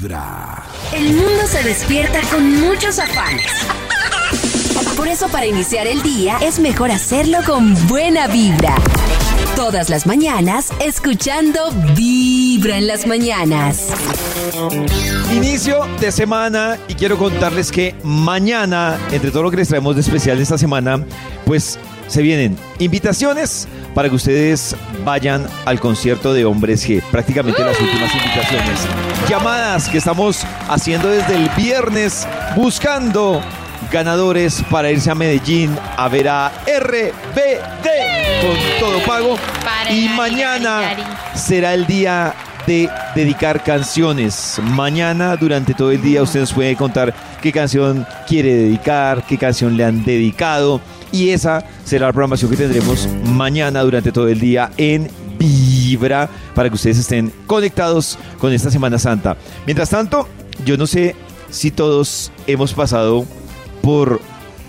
[0.00, 0.64] Vibra.
[0.94, 3.46] El mundo se despierta con muchos afanes.
[4.96, 8.76] Por eso para iniciar el día es mejor hacerlo con buena vibra.
[9.56, 13.88] Todas las mañanas escuchando Vibra en las mañanas.
[15.34, 20.00] Inicio de semana y quiero contarles que mañana, entre todo lo que les traemos de
[20.00, 21.04] especial esta semana,
[21.44, 27.02] pues se vienen invitaciones para que ustedes vayan al concierto de hombres G.
[27.10, 28.80] Prácticamente las últimas invitaciones.
[29.28, 32.26] Llamadas que estamos haciendo desde el viernes
[32.56, 33.42] buscando
[33.90, 37.88] ganadores para irse a Medellín a ver a RBD
[38.40, 39.36] con todo pago.
[39.90, 40.96] Y mañana
[41.34, 42.34] será el día
[42.66, 44.60] de dedicar canciones.
[44.62, 47.12] Mañana, durante todo el día, usted nos puede contar
[47.42, 50.80] qué canción quiere dedicar, qué canción le han dedicado.
[51.12, 56.68] Y esa será la programación que tendremos mañana durante todo el día en Vibra para
[56.68, 59.36] que ustedes estén conectados con esta Semana Santa.
[59.66, 60.28] Mientras tanto,
[60.64, 61.16] yo no sé
[61.50, 63.26] si todos hemos pasado
[63.82, 64.20] por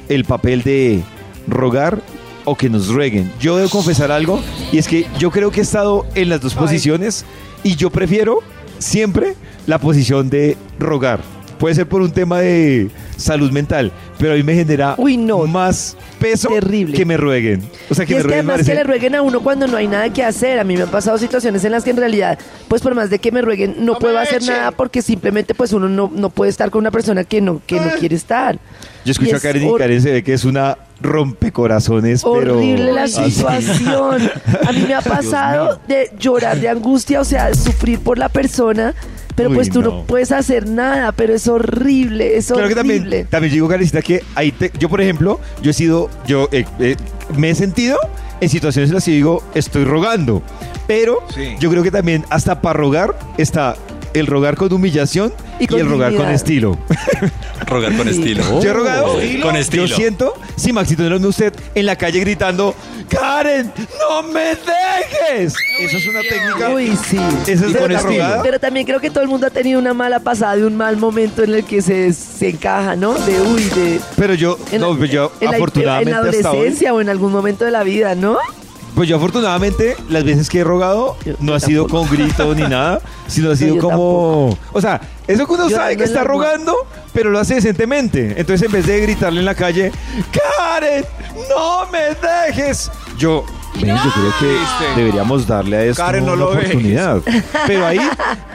[0.10, 1.04] el papel de
[1.48, 2.02] rogar
[2.46, 3.32] o que nos rueguen.
[3.40, 6.56] Yo debo confesar algo y es que yo creo que he estado en las dos
[6.56, 7.26] posiciones
[7.64, 8.40] y yo prefiero
[8.80, 9.36] siempre
[9.68, 11.22] la posición de rogar.
[11.60, 13.92] Puede ser por un tema de salud mental,
[14.22, 15.48] pero a mí me genera Uy, no.
[15.48, 16.96] más peso Terrible.
[16.96, 17.64] que me rueguen.
[17.90, 19.66] O sea, que y me es que rueguen además que le rueguen a uno cuando
[19.66, 20.60] no hay nada que hacer.
[20.60, 23.18] A mí me han pasado situaciones en las que en realidad, pues por más de
[23.18, 26.70] que me rueguen, no, puedo hacer nada porque simplemente pues uno no, no puede estar
[26.70, 28.60] con una persona que no, que no quiere estar.
[29.04, 32.58] Yo escucho Y a Karen y Karen se ve que es una rompecorazones, pero...
[32.58, 34.30] Horrible la situación.
[34.68, 38.94] A mí me ha pasado de llorar de angustia, o sea, sufrir por la persona,
[39.42, 39.90] pero Uy, pues tú no.
[39.92, 40.04] no.
[40.06, 43.00] puedes hacer nada, pero es horrible, es Claro que horrible.
[43.02, 46.66] también, también digo, Karencita, que ahí te- yo, por ejemplo, yo he sido, yo eh,
[46.80, 46.96] eh,
[47.36, 47.98] me he sentido
[48.40, 50.42] en situaciones en las que digo, estoy rogando.
[50.88, 51.56] Pero Sí.
[51.60, 53.76] yo creo que también hasta para rogar está
[54.14, 56.78] el rogar con humillación Y el rogar con estilo.
[57.68, 58.62] Rogar con estilo.
[58.62, 59.86] Yo he rogado Con estilo.
[59.86, 62.76] Yo siento, sí, Maxito, no es usted en la calle gritando,
[63.08, 65.54] Karen, no me dejes.
[65.80, 66.70] Eso es una técnica.
[66.74, 67.18] Uy, sí.
[67.48, 68.24] Esa es con la estilo.
[68.24, 68.44] rogada.
[68.44, 70.98] Pero también creo que todo el mundo ha tenido una mala pasada de un mal
[70.98, 73.14] momento en el que se, se encaja, ¿no?
[73.14, 74.02] De uy, de.
[74.18, 77.10] Pero yo, en- no, yo en la- afortunadamente En la hasta hoy, adolescencia o en
[77.10, 78.38] algún momento de la vida, ¿no?
[78.96, 82.64] Pues yo afortunadamente las veces que he rogado Yo- no ha sido con grito ni
[82.64, 84.58] nada, sino ha sido yo como...
[84.74, 86.76] O sea, eso que uno Yo sabe que está rogando,
[87.14, 88.34] pero lo hace decentemente.
[88.38, 89.92] Entonces en vez de gritarle en la calle,
[90.32, 91.06] Karen,
[91.50, 92.16] no me
[92.50, 92.92] dejes.
[93.18, 93.46] Yo,
[93.76, 96.70] ven, yo creo que deberíamos darle a esto Karen, no una lo dejes.
[96.70, 97.22] oportunidad.
[97.68, 98.00] Pero ahí,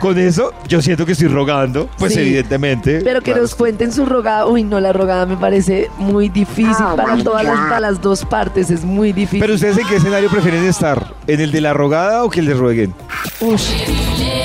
[0.00, 2.20] con eso, yo siento que estoy rogando, pues Sí.
[2.20, 3.00] evidentemente.
[3.02, 4.46] Pero que Claro, nos cuenten su rogada.
[4.46, 8.70] Uy, no, la rogada me parece muy difícil para todas las, para las dos partes.
[8.70, 9.40] Es muy difícil.
[9.40, 11.12] Pero ustedes en qué escenario prefieren estar?
[11.26, 12.94] ¿En el de la rogada o que les rueguen?
[13.40, 13.70] Ush.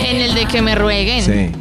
[0.05, 1.23] En el de que me rueguen.
[1.23, 1.51] ¿Sí,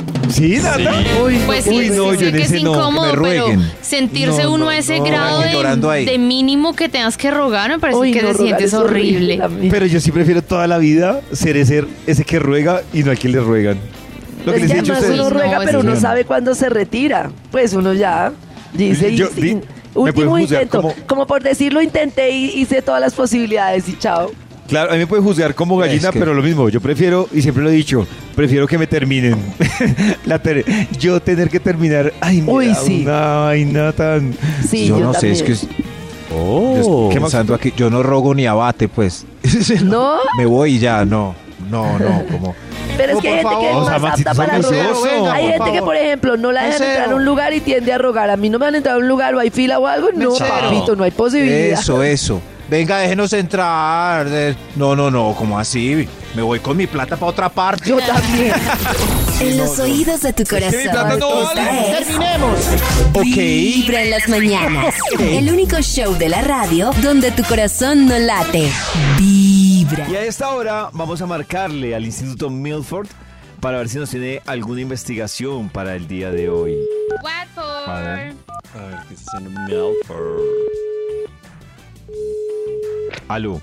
[0.62, 0.92] Nata?
[1.24, 3.12] Uy, no, Pues sí, Uy, no, sí yo sé que es ese no, que incómodo,
[3.22, 3.46] pero
[3.80, 7.70] sentirse No, uno no, a ese no, grado de, de mínimo que tengas que rogar,
[7.70, 9.48] me parece Uy, que rogar sientes es horrible.
[9.48, 9.68] mí.
[9.70, 13.16] Pero yo sí prefiero toda la vida ser ese, ese que ruega y no a
[13.16, 13.78] quien le ruegan.
[14.44, 16.00] Lo que es les que he dicho a además uno No, ruega, pero uno sí.
[16.00, 17.30] sabe cuándo se retira.
[17.50, 18.32] Pues uno ya
[18.72, 19.62] dice, y Yo- sí, di- ¿me
[19.94, 20.80] último intento.
[20.80, 21.26] como- Como...
[21.26, 24.30] por decirlo, intenté y hice todas las posibilidades y chao.
[24.70, 26.68] Claro, a mí me pueden juzgar como gallina, Es que- pero lo mismo.
[26.70, 29.36] Yo prefiero, y siempre lo he dicho, prefiero que me terminen.
[30.24, 30.64] La ter-
[30.98, 32.12] yo tener que terminar.
[32.20, 33.02] Ay, me Uy, sí.
[33.02, 34.32] una vaina tan.
[34.68, 35.54] Sí, yo, yo, no sé, es que
[36.32, 37.08] Oh.
[37.08, 39.26] estoy pensando aquí, yo no rogo ni abate, pues.
[39.82, 40.16] ¿No?
[40.38, 41.34] Me voy y ya, no.
[41.68, 42.54] No, no, como.
[42.96, 44.86] Pero es que hay gente que es O sea, apta para rogar.
[45.32, 47.92] hay por gente que, por ejemplo, no la dejan entrar a un lugar y tiende
[47.92, 48.30] a rogar.
[48.30, 50.08] A mí no me van a entrar a un lugar o hay fila o algo.
[50.14, 51.78] No, papito, no hay posibilidad.
[51.80, 52.40] Eso, eso.
[52.70, 54.28] Venga, déjenos entrar.
[54.76, 56.08] No, no, no, como así?
[56.36, 57.90] Me voy con mi plata para otra parte.
[57.90, 58.54] Yo también.
[59.40, 60.82] En los oídos de tu corazón.
[60.82, 61.98] mi plata no vale.
[61.98, 62.08] es
[63.14, 63.24] Ok.
[63.24, 64.94] Vibra en las mañanas.
[65.18, 68.70] El único show de la radio donde tu corazón no late.
[69.16, 70.06] Vibra.
[70.10, 73.08] Y a esta hora vamos a marcarle al Instituto Milford
[73.60, 76.76] para ver si nos tiene alguna investigación para el día de hoy.
[77.22, 77.64] What for?
[77.64, 78.34] A ver.
[83.30, 83.62] Aló.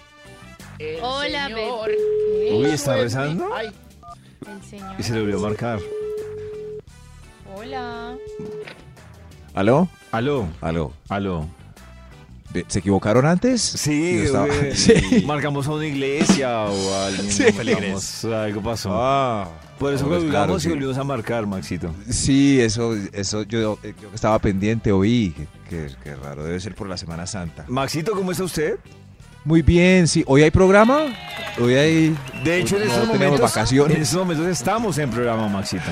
[1.02, 2.54] Hola, bebé.
[2.54, 3.50] Uy, ¿está rezando?
[3.60, 4.96] El señor.
[4.98, 5.80] Y se le olvidó marcar.
[7.54, 8.16] Hola.
[9.54, 9.90] ¿Aló?
[10.14, 10.48] Aló.
[10.62, 10.94] ¿Aló?
[11.10, 11.48] Aló.
[12.54, 13.62] ¿De- ¿Se equivocaron antes?
[13.62, 14.48] Sí, estaba-
[15.26, 17.30] marcamos a una iglesia o a alguien.
[17.30, 17.44] Sí.
[18.34, 18.90] algo pasó.
[18.94, 19.50] Ah.
[19.78, 21.94] Por eso No, pues, colgamos claro, y volvimos a marcar, Maxito.
[22.10, 26.88] Sí, eso, eso yo, yo estaba pendiente oí, que, que- que raro, debe ser por
[26.88, 27.66] la Semana Santa.
[27.68, 28.78] Maxito, ¿cómo está usted?
[29.48, 30.26] Muy bien, sí.
[30.28, 31.06] ¿Hoy hay programa?
[31.58, 32.18] Hoy hay...
[32.44, 33.96] De hecho, en no estos tenemos momentos, vacaciones.
[33.96, 35.86] en estos momentos estamos en programa, Maxito.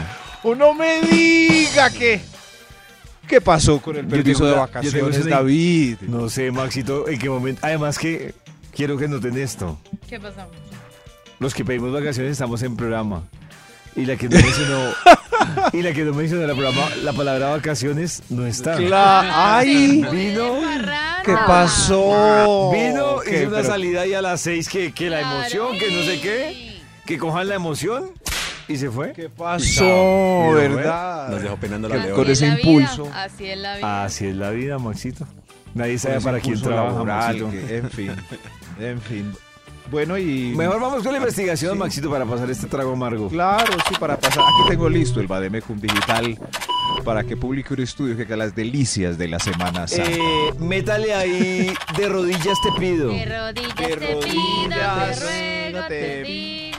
[0.43, 2.19] Uno me diga que.
[3.29, 5.97] ¿Qué pasó con el Yo permiso de vacaciones, una- David?
[6.01, 7.61] No sé, Maxito, en qué momento.
[7.63, 8.35] Además que
[8.75, 9.79] quiero que noten esto.
[10.09, 10.47] ¿Qué pasó?
[11.39, 13.23] Los que pedimos vacaciones estamos en programa.
[13.95, 14.89] Y la que no mencionó,
[15.71, 18.77] y la que no mencionó la, programa, la palabra vacaciones no está.
[18.77, 20.05] Cla- ¡Ay!
[20.11, 20.55] Vino,
[21.23, 22.71] ¿Qué pasó?
[22.73, 26.03] vino, hizo una Pero- salida ahí a las seis que, que la emoción, que no
[26.03, 28.11] sé qué, que cojan la emoción
[28.67, 29.13] y se fue.
[29.13, 30.51] ¿Qué pasó?
[30.53, 31.29] ¿Verdad?
[31.29, 32.15] Nos dejó penando la Con- leona.
[32.21, 33.09] con ese impulso.
[33.13, 34.03] Así es la vida.
[34.03, 35.25] Así es la vida, Maxito.
[35.73, 37.49] Nadie sabe para quién trabaja, Maxito.
[37.69, 38.11] en fin,
[38.79, 39.33] en fin.
[39.91, 40.53] Bueno, y...
[40.55, 41.77] Mejor vamos con la investigación, Sí.
[41.79, 43.29] Maxito, para pasar este trago amargo.
[43.29, 44.41] Claro, sí, para pasar.
[44.43, 46.39] Aquí tengo listo el Bademecum Digital
[47.03, 50.09] para que publique un estudio que haga las delicias de la Semana Santa.
[50.11, 53.09] Eh, métale ahí, de rodillas te pido.
[53.09, 54.19] De rodillas De te pido,
[54.69, 56.71] te rodillas ruego, te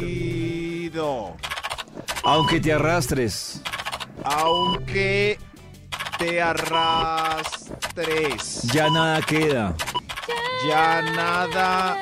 [0.00, 1.36] pido,
[2.24, 3.60] Aunque te arrastres.
[4.24, 5.38] aunque
[6.18, 7.42] te arrastres,
[8.72, 9.74] Ya nada queda.
[10.68, 11.96] Ya nada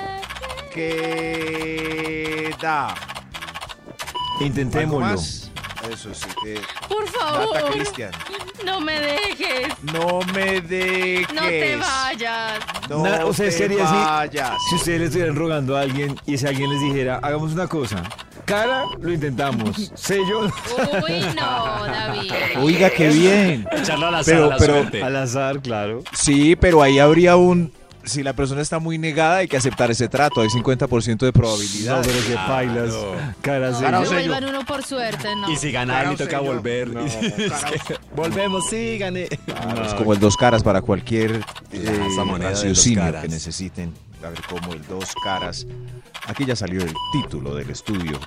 [1.38, 2.88] queda.
[2.88, 5.00] ¿Algo Intentémoslo.
[5.00, 5.50] más?
[5.92, 8.10] Eso sí, que Por favor, Cristian.
[8.64, 9.68] no me dejes.
[9.92, 11.32] No me dejes.
[11.32, 12.58] No te vayas.
[12.90, 13.94] No Na- o sea, te sería así.
[13.94, 14.52] vayas.
[14.68, 18.02] Si ustedes le estuvieran rogando a alguien y ese alguien les dijera, hagamos una cosa.
[18.44, 19.90] Cara, lo intentamos.
[19.94, 20.50] Sello, Uy,
[21.36, 22.32] no, David.
[22.60, 23.66] Oiga, qué bien.
[23.72, 26.02] Echarlo a la Pero- pero- al azar, claro.
[26.12, 27.72] Sí, pero ahí habría un...
[28.08, 30.40] Si la persona está muy negada, hay que aceptar ese trato.
[30.40, 31.96] Hay 50% de probabilidad.
[31.99, 32.94] No, pero que bailas.
[33.43, 35.50] Cara, No, vuelvan uno por suerte, no.
[35.50, 36.88] Y si ganar, me toca volver.
[36.88, 37.14] No, Es
[37.87, 39.28] que- Volvemos, sí, gané.
[39.28, 41.40] Claro, es como el dos caras para cualquier
[41.72, 42.08] eh,
[42.38, 43.93] raciocinio que necesiten.
[44.25, 45.66] A ver, como el dos caras.
[46.26, 48.19] Aquí ya salió el título del estudio.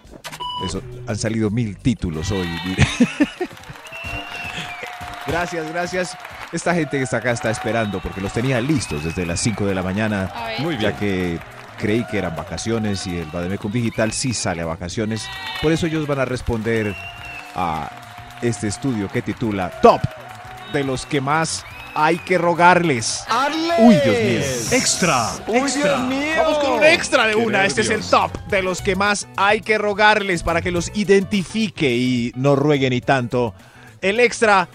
[0.65, 2.47] Eso, han salido mil títulos hoy.
[5.27, 6.17] gracias, gracias.
[6.51, 9.73] Esta gente que está acá está esperando porque los tenía listos desde las 5 de
[9.73, 10.31] la mañana.
[10.59, 10.95] Muy ya bien.
[10.97, 11.39] que
[11.77, 15.27] creí que eran vacaciones y el Bademecum Digital sí sale a vacaciones.
[15.61, 16.93] Por eso ellos van a responder
[17.55, 17.89] a
[18.41, 20.01] este estudio que titula Top
[20.73, 21.65] de los que más
[21.95, 23.25] hay que rogarles.
[23.79, 24.77] Uy, Dios mío.
[24.77, 25.29] Extra.
[25.47, 26.33] ¡Uy, Dios mío!
[26.37, 27.65] Vamos con un extra de Qué una.
[27.65, 31.89] Este es el top de los que más hay que rogarles para que los identifique
[31.89, 33.53] y no rueguen y tanto.
[34.01, 34.67] El extra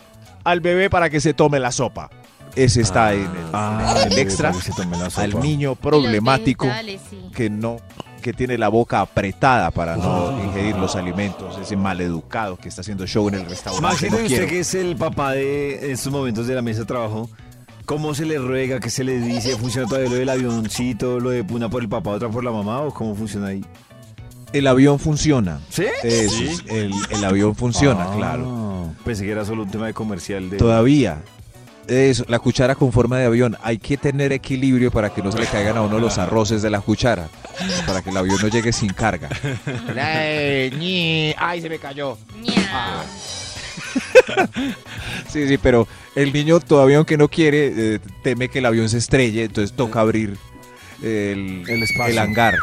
[0.46, 2.08] al bebé para que se tome la sopa.
[2.54, 4.52] Ese está en el, Ah, el extra
[5.16, 6.66] al niño problemático
[7.10, 7.30] sí.
[7.34, 7.76] que no
[8.22, 13.06] que tiene la boca apretada para no ingerir los alimentos, ese maleducado que está haciendo
[13.06, 14.06] show en el restaurante.
[14.06, 14.46] Y usted quiero.
[14.48, 17.28] que es el papá de estos momentos de la mesa de trabajo,
[17.84, 18.80] ¿cómo se le ruega?
[18.80, 19.56] ¿Qué se le dice?
[19.56, 22.80] ¿Funciona todavía lo del avioncito, lo de una por el papá, otra por la mamá?
[22.80, 23.64] ¿O cómo funciona ahí?
[24.58, 25.60] El avión funciona.
[25.70, 25.84] ¿Sí?
[26.02, 26.56] Eso, Sí.
[26.68, 28.92] el, el avión funciona, Ah, claro.
[29.04, 30.56] Pensé que era solo un tema de comercial de...
[30.56, 31.22] Todavía.
[31.88, 33.56] Eso, la cuchara con forma de avión.
[33.62, 36.70] Hay que tener equilibrio para que no se le caigan a uno los arroces de
[36.70, 37.28] la cuchara.
[37.86, 39.28] Para que el avión no llegue sin carga.
[39.96, 42.18] ¡Ay, se me cayó!
[42.42, 43.04] Ña.
[45.28, 48.98] Sí, sí, pero el niño todavía aunque no quiere, eh, teme que el avión se
[48.98, 50.36] estrelle, entonces toca abrir
[51.02, 52.12] el, El espacio.
[52.12, 52.54] el hangar.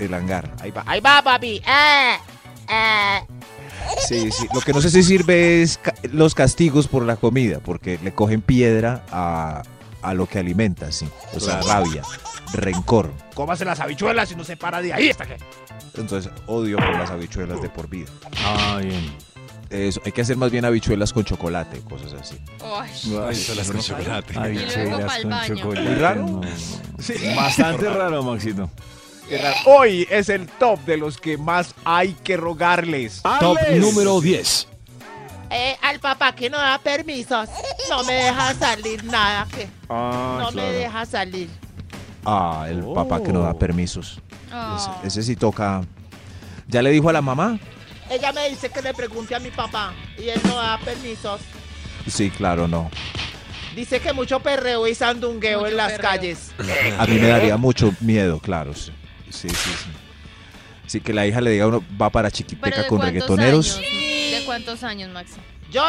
[0.00, 0.54] El hangar.
[0.60, 0.82] Ahí va.
[0.86, 1.62] Ahí va, papi.
[1.66, 2.18] Ah,
[2.68, 3.22] ah.
[4.08, 4.46] Sí, sí.
[4.54, 8.12] Lo que no sé si sirve es ca- los castigos por la comida, porque le
[8.12, 9.62] cogen piedra a,
[10.02, 11.08] a lo que alimenta, sí.
[11.34, 12.02] O sea, rabia,
[12.52, 13.12] rencor.
[13.34, 15.36] Cómase las habichuelas y no se para de ahí hasta que.
[15.96, 18.08] Entonces, odio por las habichuelas de por vida.
[18.44, 19.12] Ah, bien.
[19.70, 22.36] Eso, hay que hacer más bien habichuelas con chocolate, cosas así.
[22.74, 22.90] Ay,
[23.30, 24.34] eso las con chocolate.
[24.34, 25.84] Con.
[25.84, 26.26] ¿Muy raro?
[26.26, 27.36] no, no.
[27.36, 28.68] Bastante raro, Maxito.
[29.66, 33.22] Hoy es el top de los que más hay que rogarles.
[33.40, 34.66] Top número 10.
[35.52, 37.48] Eh, al papá que no da permisos.
[37.88, 39.46] No me deja salir nada.
[39.54, 41.48] que Ah, No me deja salir.
[42.24, 44.20] Ah, el papá que no da permisos.
[44.52, 44.76] Oh.
[45.02, 45.82] Ese, ese sí toca.
[46.68, 47.58] ¿Ya le dijo a la mamá?
[48.10, 51.40] Ella me dice que le pregunte a mi papá y él no da permisos.
[52.06, 52.90] Sí, claro, no.
[53.74, 56.10] Dice que mucho perreo y sandungueo Mucho en las perreo.
[56.10, 56.50] calles.
[56.98, 58.74] A mí me daría mucho miedo, claro.
[58.74, 58.90] Sí,
[59.30, 59.54] sí, sí.
[59.54, 59.90] Sí,
[60.86, 63.76] Sí, que la hija le diga a uno, va para ¿Pero chiquiteca con reggaetoneros.
[63.76, 63.90] años?
[63.90, 65.34] ¿De cuántos años, Maxi?
[65.70, 65.82] Yo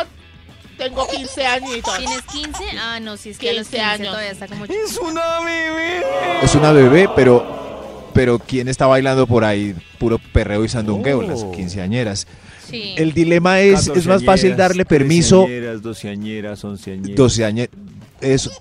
[0.78, 1.98] tengo 15 añitos.
[1.98, 2.64] ¿Tienes 15?
[2.80, 4.08] Ah, no, si es que a los 15 15 años.
[4.10, 6.04] todavía está como Es una bebé.
[6.44, 9.76] Es una bebé, pero, pero ¿quién está bailando por ahí?
[9.98, 11.52] Puro perreo y sandungueo, las Oh.
[11.52, 12.28] quinceañeras.
[12.70, 12.94] Sí.
[12.96, 17.16] El dilema es, es más fácil darle permiso Treceañeras, doceañeras, onceañeras.
[17.18, 17.76] doceañeras,
[18.22, 18.52] eso,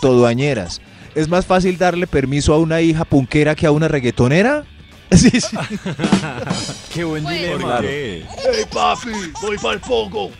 [0.00, 0.80] todoañeras.
[1.14, 4.64] Es más fácil darle permiso a una hija punquera que a una reggaetonera.
[5.12, 5.56] Sí, sí.
[6.94, 7.58] Qué buen dilema.
[7.58, 7.80] Claro.
[7.82, 8.18] ¿Qué?
[8.18, 9.08] ¡Ey, papi!
[9.42, 10.30] ¡Voy para el poco!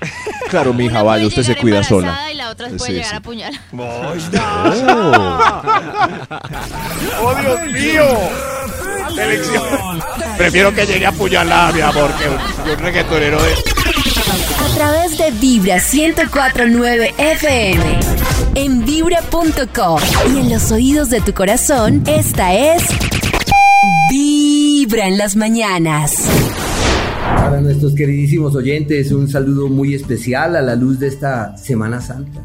[0.48, 2.30] Claro, mi hija, vaya, usted se cuida sola.
[2.30, 3.14] Y la otra puede Sí, llegar sí.
[3.14, 3.60] a apuñalar.
[7.20, 8.04] ¡Oh, Dios mío!
[9.10, 10.00] Elección.
[10.38, 13.52] Prefiero que llegue a apuñalar, mi amor, que un, un reggaetonero de...
[13.52, 17.98] A través de Vibra 1049 FM.
[18.54, 20.00] En vibra.com.
[20.34, 22.82] Y en los oídos de tu corazón, esta es.
[24.10, 26.14] Vibra en las mañanas.
[27.36, 32.42] Para nuestros queridísimos oyentes, un saludo muy especial a la luz de esta Semana Santa.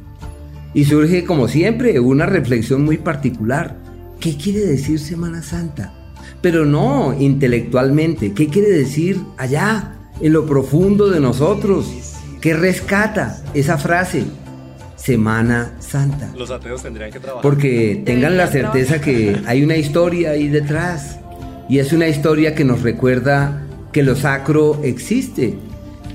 [0.76, 3.76] Y surge, como siempre, una reflexión muy particular.
[4.20, 5.94] ¿Qué quiere decir Semana Santa?
[6.42, 8.34] Pero no intelectualmente.
[8.34, 11.88] ¿Qué quiere decir allá, en lo profundo de nosotros?
[12.42, 14.26] ¿Qué rescata esa frase?
[15.06, 16.32] Semana Santa.
[16.36, 17.44] Los ateos tendrían que trabajar.
[17.44, 21.20] Porque tengan la certeza que hay una historia ahí detrás.
[21.70, 25.54] Y es una historia que nos recuerda que lo sacro existe.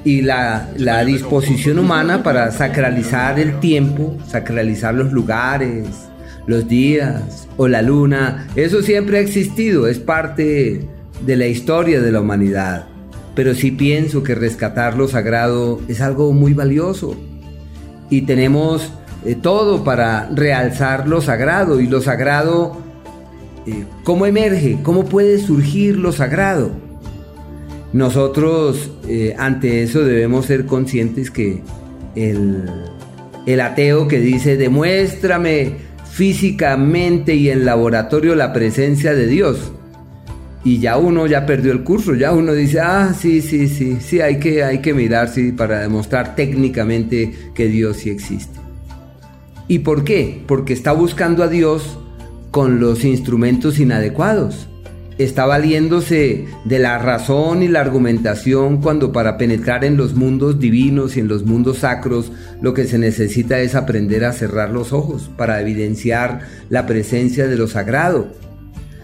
[0.03, 5.87] Y la, la disposición humana para sacralizar el tiempo, sacralizar los lugares,
[6.49, 10.85] los días o la luna, eso siempre ha existido, es parte
[11.25, 12.87] de la historia de la humanidad.
[13.37, 17.17] Pero sí pienso que rescatar lo sagrado es algo muy valioso
[18.11, 18.93] y tenemos
[19.25, 22.77] eh, todo para realzar lo sagrado y lo sagrado,
[23.67, 24.79] eh, ¿cómo emerge?
[24.83, 26.71] ¿Cómo puede surgir lo sagrado?
[27.93, 31.63] Nosotros eh, ante eso debemos ser conscientes que
[32.15, 32.65] el,
[33.47, 35.77] el ateo que dice demuéstrame
[36.11, 39.73] físicamente y en laboratorio la presencia de Dios,
[40.65, 44.21] y ya uno ya perdió el curso, ya uno dice, ah, sí, sí, sí, sí,
[44.21, 48.61] hay que, hay que mirar, sí, para demostrar técnicamente que Dios sí existe.
[49.69, 50.43] ¿Y por qué?
[50.47, 51.99] Porque está buscando a Dios
[52.51, 54.67] con los instrumentos inadecuados.
[55.17, 61.17] Está valiéndose de la razón y la argumentación cuando para penetrar en los mundos divinos
[61.17, 65.31] y en los mundos sacros lo que se necesita es aprender a cerrar los ojos
[65.37, 66.41] para evidenciar
[66.71, 68.29] la presencia de lo sagrado.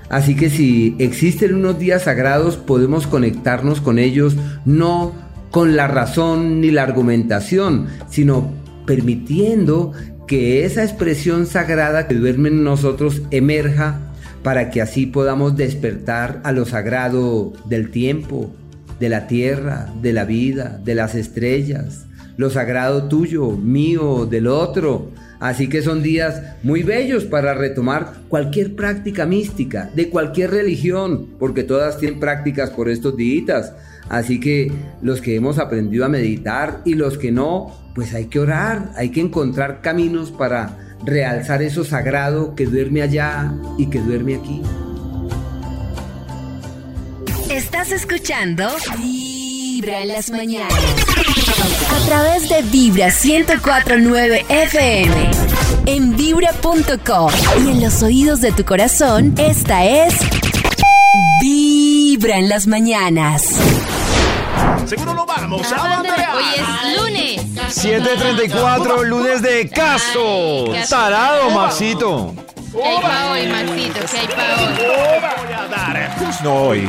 [0.09, 5.13] Así que si existen unos días sagrados, podemos conectarnos con ellos no
[5.51, 8.53] con la razón ni la argumentación, sino
[8.87, 9.93] permitiendo
[10.27, 14.01] que esa expresión sagrada que duerme en nosotros emerja
[14.43, 18.53] para que así podamos despertar a lo sagrado del tiempo,
[19.01, 25.11] de la tierra, de la vida, de las estrellas, lo sagrado tuyo, mío, del otro.
[25.41, 31.63] Así que son días muy bellos para retomar cualquier práctica mística, de cualquier religión, porque
[31.63, 33.73] todas tienen prácticas por estos días.
[34.09, 38.39] Así que los que hemos aprendido a meditar y los que no, pues hay que
[38.39, 44.37] orar, hay que encontrar caminos para realzar eso sagrado que duerme allá y que duerme
[44.37, 44.63] aquí.
[47.51, 48.69] Estás escuchando
[49.77, 50.73] Vibra en las mañanas.
[50.73, 55.31] A través de Vibra 1049 FM.
[55.85, 57.31] En vibra.com.
[57.63, 60.15] Y en los oídos de tu corazón, esta es.
[61.43, 63.43] Vibra en las mañanas.
[64.87, 66.37] Seguro lo vamos a Hoy banderear.
[66.57, 67.43] es lunes.
[67.77, 70.73] 7.34, lunes de caso.
[70.89, 71.51] Tarado.
[71.51, 72.35] Maxito.
[72.73, 74.01] ¿Qué hay para hoy, Maxito?
[74.11, 75.56] ¿Qué hay para hoy?
[76.47, 76.89] No hoy.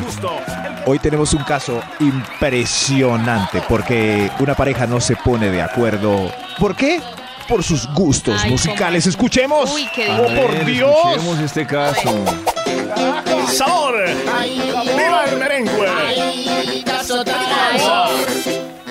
[0.86, 6.32] Hoy tenemos un caso impresionante porque una pareja no se pone de acuerdo.
[6.60, 7.02] ¿Por qué?
[7.48, 9.04] Por sus gustos Ay, musicales.
[9.06, 9.74] cómo- Escuchemos.
[9.74, 10.42] Uy, qué Oh, difícil.
[10.44, 10.96] por ver, Dios.
[11.08, 12.26] Escuchemos este caso.
[13.52, 13.96] ¡Sabor!
[14.96, 15.72] ¡Viva el merengue!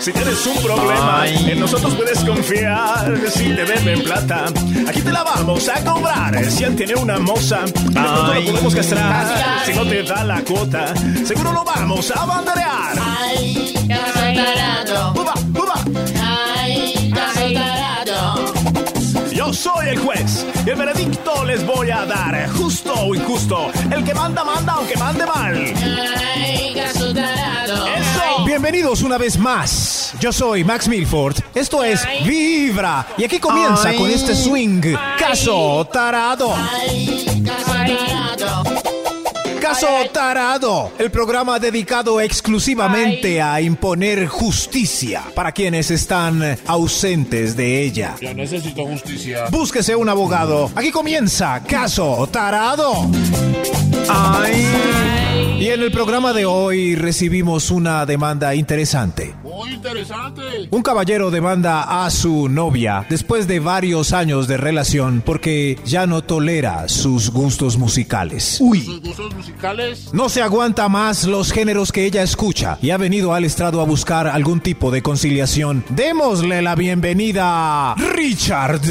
[0.06, 1.50] Si tienes un problema, Ay.
[1.50, 3.12] en nosotros puedes confiar.
[3.28, 4.44] Si te deben plata,
[4.86, 6.44] aquí te la vamos a cobrar.
[6.48, 8.44] Si él tiene una moza, nosotros Ay.
[8.44, 9.26] lo podemos castrar.
[9.66, 10.94] Si no te da la cuota,
[11.24, 12.96] seguro lo vamos a banderear.
[15.16, 15.74] ¡Uba, uba!
[19.32, 22.48] Yo soy el juez y el veredicto les voy a dar.
[22.50, 25.56] Justo o injusto, el que manda, manda aunque mande mal.
[26.76, 26.95] Eso.
[28.56, 30.14] Bienvenidos una vez más.
[30.18, 31.36] Yo soy Max Milford.
[31.54, 33.06] Esto es Vibra.
[33.18, 34.80] Y aquí comienza con este swing.
[35.18, 36.54] Caso tarado.
[37.44, 38.82] Caso Tarado,
[40.98, 48.14] el programa dedicado exclusivamente a imponer justicia para quienes están ausentes de ella.
[48.20, 49.46] Yo necesito justicia.
[49.50, 50.70] Búsquese un abogado.
[50.74, 53.10] Aquí comienza Caso Tarado.
[54.08, 54.66] Ay.
[55.58, 59.34] Y en el programa de hoy recibimos una demanda interesante.
[59.56, 60.42] Muy interesante.
[60.70, 66.22] Un caballero demanda a su novia después de varios años de relación porque ya no
[66.22, 68.44] tolera sus gustos musicales.
[68.58, 70.12] Sus gustos musicales.
[70.12, 73.84] No se aguanta más los géneros que ella escucha y ha venido al estrado a
[73.84, 75.84] buscar algún tipo de conciliación.
[75.88, 78.82] Démosle la bienvenida a Richard.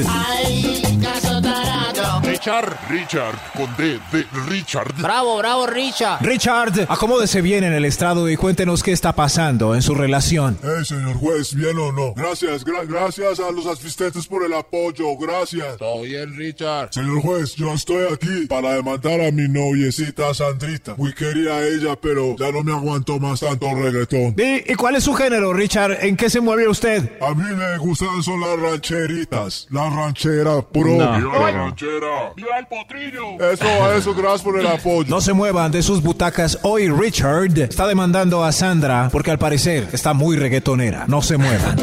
[2.46, 2.78] Richard.
[2.92, 4.94] Richard, con D de Richard.
[5.02, 6.20] Bravo, bravo, Richa.
[6.22, 10.56] Richard, acomódese bien en el estrado y cuéntenos qué está pasando en su relación.
[10.62, 12.14] Eh, señor juez, ¿bien o no?
[12.14, 15.78] Gracias, gra- gracias a los asistentes por el apoyo, gracias.
[15.78, 16.90] Todo bien, Richard.
[16.94, 20.94] Señor juez, yo estoy aquí para demandar a mi noviecita Sandrita.
[20.98, 24.36] Muy querida ella, pero ya no me aguantó más tanto reggaetón.
[24.38, 25.98] ¿Y, y cuál es su género, Richard?
[26.06, 27.12] ¿En qué se mueve usted?
[27.24, 29.66] A mí me gustan son las rancheritas.
[29.72, 30.86] La ranchera pro.
[30.86, 32.34] No, ¡Viva pero- la ranchera!
[32.36, 33.36] ¡Viva el potrillo!
[33.52, 35.06] Eso, eso, gracias por el apoyo.
[35.10, 36.60] No se muevan de sus butacas.
[36.64, 41.06] Hoy Richard está demandando a Sandra porque al parecer está muy reggaetonera.
[41.08, 41.78] No se muevan.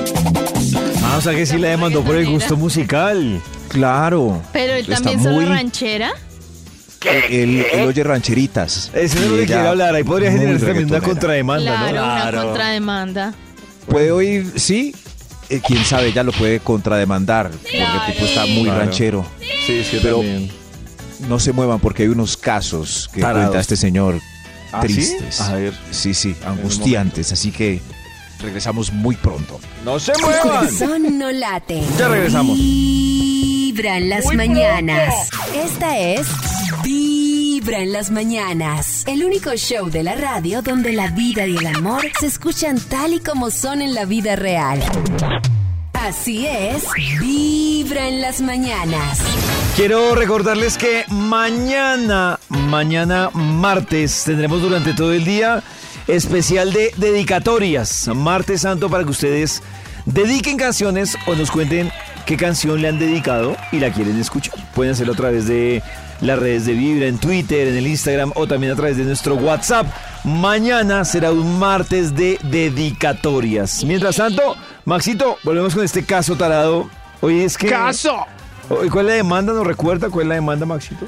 [1.05, 3.41] Ah, o sea que sí la demandó por el gusto musical.
[3.69, 4.43] Claro.
[4.53, 6.13] Pero él Está también muy- solo ranchera.
[7.31, 8.91] Él, él oye rancheritas.
[8.95, 9.95] Ese es lo que quiero hablar.
[9.95, 12.13] Ahí podría muy generar también una contrademanda, Claro, ¿no?
[12.33, 13.35] una contrademanda.
[13.89, 14.95] Puede oír, sí.
[15.57, 17.51] Eh, quién sabe, ella lo puede contrademandar.
[17.51, 18.79] Porque el tipo está muy Claro.
[18.81, 19.27] ranchero.
[19.67, 20.51] Sí, sí, Pero- también.
[21.29, 23.43] No se muevan porque hay unos casos que Tarados.
[23.51, 24.19] cuenta este señor
[24.73, 24.89] ¿Ah, sí?
[24.95, 25.41] tristes.
[25.41, 25.73] A ver.
[25.93, 27.31] Sí, sí, angustiantes.
[27.33, 27.81] Así que
[28.41, 29.61] regresamos muy pronto.
[29.85, 30.43] ¡No se Tu muevan!
[30.43, 31.81] corazón no late.
[31.97, 32.57] Ya regresamos.
[32.59, 35.29] Vibra en las mañanas.
[35.55, 36.27] Esta es
[37.63, 39.05] Vibra en las mañanas.
[39.07, 43.15] El único show de la radio donde la vida y el amor se escuchan tal
[43.15, 44.83] y como son en la vida real.
[45.93, 46.89] Así es,
[47.21, 49.21] Vibra en las mañanas.
[49.77, 55.63] Quiero recordarles que mañana, mañana martes, tendremos durante todo el día
[56.09, 58.09] especial de dedicatorias.
[58.09, 59.63] Martes Santo para que ustedes
[60.05, 61.93] dediquen canciones o nos cuenten
[62.27, 64.57] qué canción le han dedicado y la quieren escuchar.
[64.75, 65.81] Pueden hacerlo a través de
[66.23, 69.35] las redes de Vibra, en Twitter, en el Instagram o también a través de nuestro
[69.35, 69.87] WhatsApp.
[70.25, 73.85] Mañana será un martes de dedicatorias.
[73.85, 76.89] Mientras tanto, Maxito, volvemos con este caso tarado.
[77.21, 77.69] Hoy es que...
[77.69, 78.25] ¡Caso!
[78.85, 79.53] ¿Y ¿Cuál es la demanda?
[79.53, 81.07] ¿Nos recuerda cuál es la demanda, Maxito?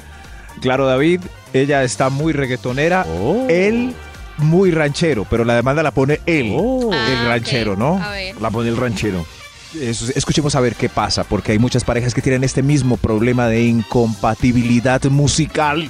[0.61, 1.21] Claro, David,
[1.53, 3.05] ella está muy reggaetonera.
[3.49, 3.93] Él
[4.37, 6.53] muy ranchero, pero la demanda la pone él,
[6.91, 7.27] Ah, el ok.
[7.27, 8.01] ranchero, ¿no?
[8.03, 8.39] A ver.
[8.41, 9.25] La pone el ranchero.
[9.79, 13.47] Eso- escuchemos a ver qué pasa, porque hay muchas parejas que tienen este mismo problema
[13.47, 15.89] de incompatibilidad musical.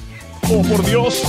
[0.49, 1.23] ¡Oh, por Dios!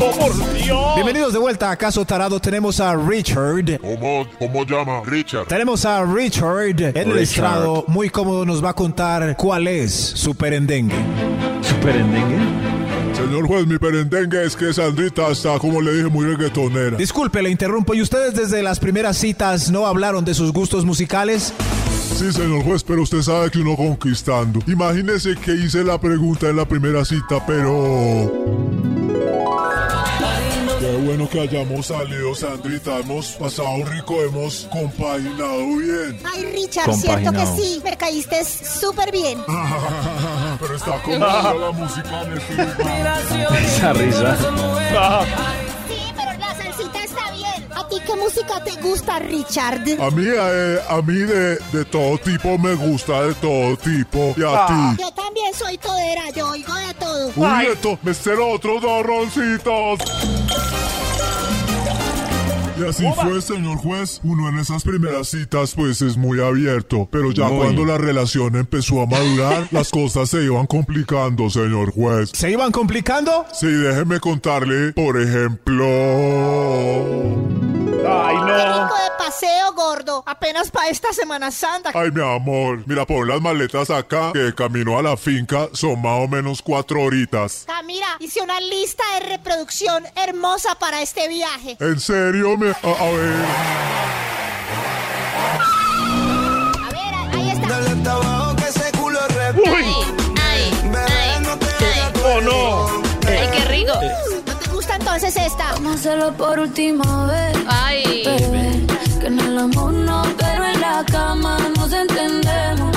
[0.00, 0.94] ¡Oh, por Dios!
[0.94, 2.38] Bienvenidos de vuelta a Caso Tarado.
[2.40, 3.78] Tenemos a Richard.
[3.80, 5.02] ¿Cómo, cómo llama?
[5.04, 5.46] Richard.
[5.46, 7.84] Tenemos a Richard en el estrado.
[7.88, 10.94] Muy cómodo nos va a contar cuál es su perendengue.
[11.60, 12.38] Super endengue.
[13.16, 16.96] Señor juez, mi perendengue es que Sandrita está, como le dije, muy reggaetonera.
[16.96, 17.94] Disculpe, le interrumpo.
[17.94, 21.52] ¿Y ustedes desde las primeras citas no hablaron de sus gustos musicales?
[22.14, 24.60] Sí, señor juez, pero usted sabe que uno conquistando.
[24.66, 28.30] Imagínese que hice la pregunta en la primera cita, pero...
[30.78, 32.98] Qué bueno que hayamos salido, Sandrita.
[32.98, 36.18] Hemos pasado rico, hemos compaginado bien.
[36.24, 37.80] Ay, Richard, cierto que sí.
[37.84, 39.38] Me caíste súper bien.
[40.60, 43.22] Pero está como la música en lugar.
[43.64, 44.36] Esa risa.
[47.92, 48.02] bien.
[48.02, 49.82] ¿A ti qué música te gusta, Richard?
[50.00, 54.34] A mí, eh, a mí de, de todo tipo me gusta, de todo tipo.
[54.36, 55.02] Y a ti.
[55.02, 57.32] Yo también soy todera, yo oigo de todo.
[57.36, 60.41] Uy, esto, me espero otros dos roncitos.
[62.82, 64.20] Y así fue, señor juez.
[64.24, 67.08] Uno en esas primeras citas, pues es muy abierto.
[67.10, 67.58] Pero ya Muy.
[67.58, 72.30] cuando la relación empezó a madurar, las cosas se iban complicando, señor juez.
[72.34, 73.46] ¿Se iban complicando?
[73.52, 75.84] Sí, déjeme contarle, por ejemplo.
[78.04, 78.82] ¡Ay, no!
[78.82, 80.24] de paseo, gordo.
[80.26, 81.90] Apenas para esta Semana Santa.
[81.94, 86.02] Ay, mi amor, mira, pon las maletas acá, que de camino a la finca son
[86.02, 87.64] más o menos cuatro horitas.
[87.66, 91.76] Camila, hice una lista de reproducción hermosa para este viaje.
[91.80, 92.56] ¿En serio?
[92.56, 92.71] Me...
[92.72, 93.44] A, a ver.
[96.80, 97.76] A ver, ahí está.
[99.66, 99.94] Ay,
[100.40, 102.12] ay, ay, ay.
[102.24, 102.86] ¡Oh, no!
[103.28, 103.92] Ay, qué rico.
[104.46, 105.72] ¿No te gusta entonces esta?
[105.74, 107.56] Vamos a hacerlo por última vez.
[107.68, 108.22] Ay.
[108.24, 108.86] Bebé,
[109.20, 112.96] que en el amor no, pero en la cama nos entendemos.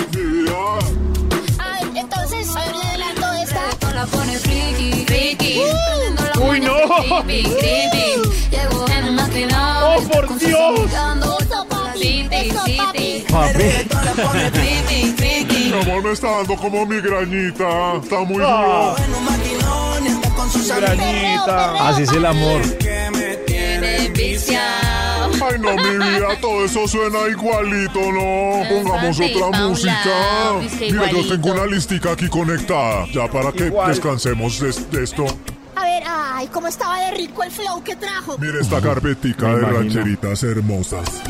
[1.59, 3.69] Ah, entonces, le adelanto esta.
[3.71, 5.59] Esto la pone friki, friki.
[5.59, 7.23] Prendiendo la ¡Uy, no!
[7.23, 8.54] creepy, creepy.
[9.83, 10.79] ¡Oh, por Dios!
[15.17, 15.71] Friki.
[15.73, 17.95] Mi amor, me está dando como migrañita.
[18.01, 18.95] Está muy Ah.
[18.97, 19.15] duro.
[21.81, 22.61] Así es el amor.
[25.47, 28.63] Ay, no, mi vida, todo eso suena igualito, no.
[28.69, 30.53] Pongamos otra música.
[30.79, 33.05] Mira, yo tengo una listica aquí conectada.
[33.13, 33.89] Ya para que Igual.
[33.89, 35.25] descansemos de, de esto.
[35.75, 38.38] A ver, ay, cómo estaba de rico el flow que trajo.
[38.38, 39.79] Mira esta carpetica de imagino.
[39.79, 41.05] rancheritas hermosas.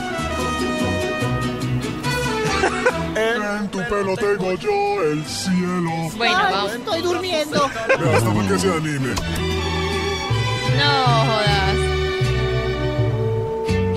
[3.17, 6.10] En tu pelo tengo yo el cielo.
[6.17, 6.73] Bueno, Ay, vamos.
[6.73, 7.65] estoy durmiendo.
[7.65, 9.13] Hasta para que se anime.
[10.77, 10.91] No
[11.25, 11.75] jodas.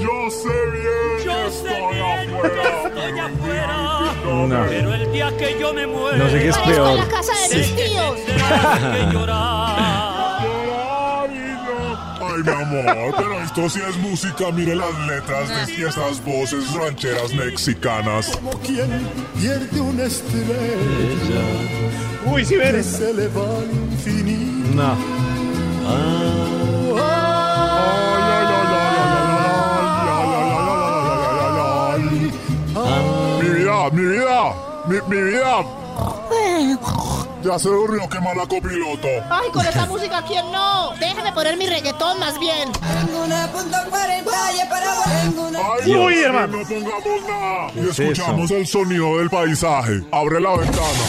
[0.00, 4.14] Yo sé bien que estoy afuera.
[4.22, 4.66] pero No.
[4.68, 6.98] Pero el día que yo me muera, No sé qué es Parezco en peor.
[6.98, 8.16] la casa de mis tíos.
[8.24, 10.07] tendrás que llorar.
[12.38, 14.50] Ay, mi amor, pero esto sí es música.
[14.52, 18.28] Mire las letras de esas voces rancheras mexicanas.
[18.28, 19.08] Como quien
[19.40, 21.42] pierde una estrella
[22.26, 22.86] Uy, si ves.
[22.86, 24.74] se le va al infinito.
[24.74, 25.18] No.
[33.40, 34.54] Mi vida, mi vida,
[34.86, 35.64] mi, mi vida.
[37.42, 39.08] Ya se durmió, qué mala copiloto.
[39.30, 40.90] Ay, con esa música, ¿quién no?
[40.98, 42.68] Déjame poner mi reggaetón más bien.
[45.56, 46.58] Ay, Uy, Dios, hermano.
[46.58, 47.70] No pongamos nada.
[47.74, 50.02] Y es escuchamos el sonido del paisaje.
[50.10, 51.04] Abre la ventana.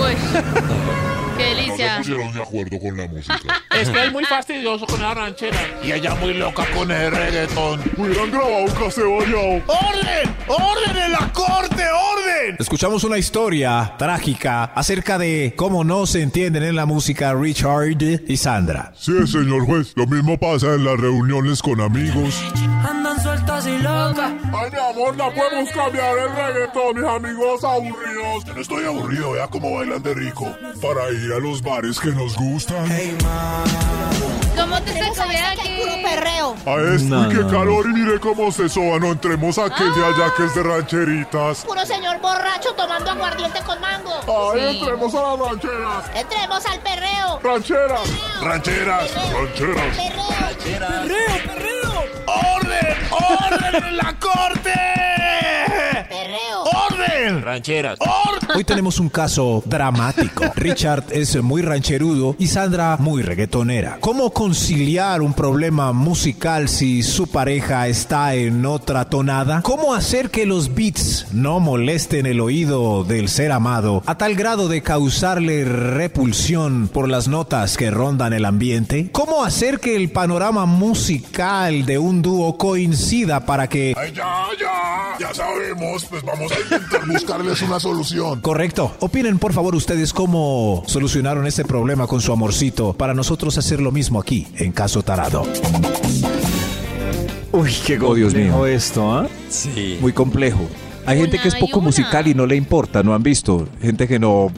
[0.00, 0.16] Uy.
[2.02, 3.38] pusieron de acuerdo con la música.
[3.72, 5.58] Es que es muy fastidioso con la ranchera.
[5.82, 7.80] Y ella muy loca con el reggaetón.
[7.96, 9.16] Hubieran grabado un caseo.
[9.16, 10.36] ¡Orden!
[10.46, 11.82] ¡Orden en la corte!
[11.82, 12.56] ¡Orden!
[12.58, 17.96] Escuchamos una historia trágica acerca de cómo no se entienden en la música Richard
[18.28, 18.92] y Sandra.
[18.96, 19.92] Sí, señor juez.
[19.96, 22.42] Lo mismo pasa en las reuniones con amigos.
[23.82, 24.32] Locas.
[24.54, 28.44] Ay, mi amor, no podemos cambiar el reggaetón, mis amigos aburridos.
[28.44, 30.46] Yo no estoy aburrido, vea cómo bailan de rico.
[30.80, 32.86] Para ir a los bares que nos gustan.
[34.56, 36.56] ¿Cómo te Tenemos a sacaría esta que hay puro perreo.
[36.66, 38.98] A este, No, qué no, calor, y mire cómo se soba.
[38.98, 41.64] No entremos a aquel de allá que es de rancheritas.
[41.64, 44.12] Puro señor borracho tomando aguardiente con mango.
[44.54, 44.78] Ay, Sí.
[44.78, 46.10] entremos a las rancheras.
[46.14, 47.40] Entremos al perreo.
[47.42, 48.08] Rancheras.
[48.42, 49.10] Rancheras.
[49.32, 49.96] Rancheras.
[49.96, 51.71] Perreo.
[52.34, 52.96] ¡Orden!
[53.10, 55.21] ¡Orden en la corte!
[57.30, 57.98] Rancheras.
[58.54, 60.44] Hoy tenemos un caso dramático.
[60.56, 63.98] Richard es muy rancherudo y Sandra muy reggaetonera.
[64.00, 69.62] ¿Cómo conciliar un problema musical si su pareja está en otra tonada?
[69.62, 74.68] ¿Cómo hacer que los beats no molesten el oído del ser amado a tal grado
[74.68, 79.10] de causarle repulsión por las notas que rondan el ambiente?
[79.12, 83.94] ¿Cómo hacer que el panorama musical de un dúo coincida para que...
[83.96, 85.16] Ay, ya, ya.
[85.20, 86.04] Ya sabemos.
[86.06, 88.40] Pues vamos a intentar buscarles una solución.
[88.40, 88.94] Correcto.
[89.00, 93.92] Opinen por favor ustedes cómo solucionaron este problema con su amorcito para nosotros hacer lo
[93.92, 95.44] mismo aquí en Caso Tarado.
[97.52, 98.66] Uy, qué Oh, Dios complejo mío.
[98.66, 99.28] esto, ¿ah?
[99.48, 99.98] Sí.
[100.00, 100.60] Muy complejo.
[101.04, 103.68] Hay gente que es y poco musical y no le importa, ¿no han visto?
[103.80, 104.50] Gente que no,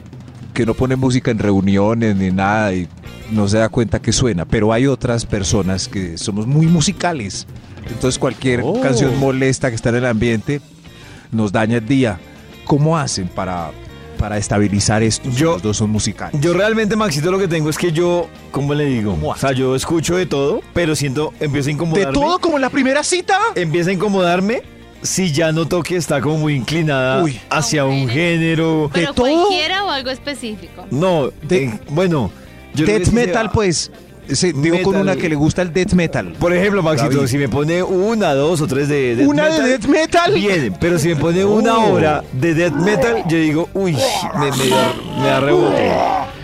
[0.53, 2.87] que no pone música en reuniones ni nada y
[3.31, 4.45] no se da cuenta que suena.
[4.45, 7.47] Pero hay otras personas que somos muy musicales.
[7.89, 8.79] Entonces cualquier Oh.
[8.81, 10.61] canción molesta que está en el ambiente
[11.31, 12.19] nos daña el día.
[12.65, 13.71] ¿Cómo hacen para,
[14.17, 15.29] para estabilizar esto?
[15.31, 16.39] si Yo- los dos son musicales.
[16.41, 19.17] Yo realmente, Maxito, lo que tengo es que yo, ¿cómo le digo?
[19.23, 22.13] O sea, yo escucho de todo, pero siento, empiezo a ¿De incomodarme.
[22.13, 23.37] todo como en la primera cita?
[23.55, 24.63] Empieza a incomodarme
[25.01, 27.39] si ya noto que está como muy inclinada Uy.
[27.49, 28.89] hacia un género.
[28.91, 29.25] ¿Pero todo?
[29.27, 30.85] cualquiera o algo específico?
[30.89, 32.31] No, De- eh, bueno.
[32.73, 33.91] yo death metal, pues.
[34.27, 36.33] Digo con una que le gusta el death metal.
[36.39, 37.27] Por ejemplo, Maxito, David.
[37.27, 40.33] si me pone una, dos o tres de death ¿Una de metal, death metal?
[40.33, 41.93] Bien, pero si me pone una Oh.
[41.93, 45.91] hora de death metal, yo digo, uy, me, me da, me da rebote.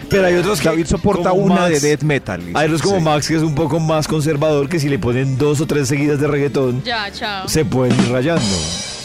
[0.10, 2.42] Pero hay otros que David soporta una Max, de death metal.
[2.54, 3.02] Hay otros como Sí.
[3.04, 6.20] Max que es un poco más conservador que si le ponen dos o tres seguidas
[6.20, 7.48] de reggaetón, Ya, chao.
[7.48, 8.44] se pueden ir rayando.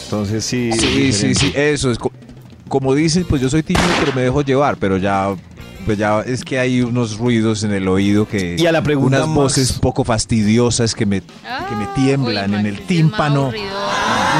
[0.03, 0.69] Entonces sí.
[0.73, 1.97] Sí, sí, sí, eso es.
[1.97, 2.11] co-
[2.67, 5.33] Como dicen, pues yo soy tímido, pero me dejo llevar, pero ya,
[5.87, 8.55] pues ya es que hay unos ruidos en el oído que.
[8.59, 9.35] Y a la pregunta, Unas Max.
[9.35, 11.27] voces poco fastidiosas que me, que
[11.75, 13.51] me Ah, tiemblan uy, en el Max, tímpano.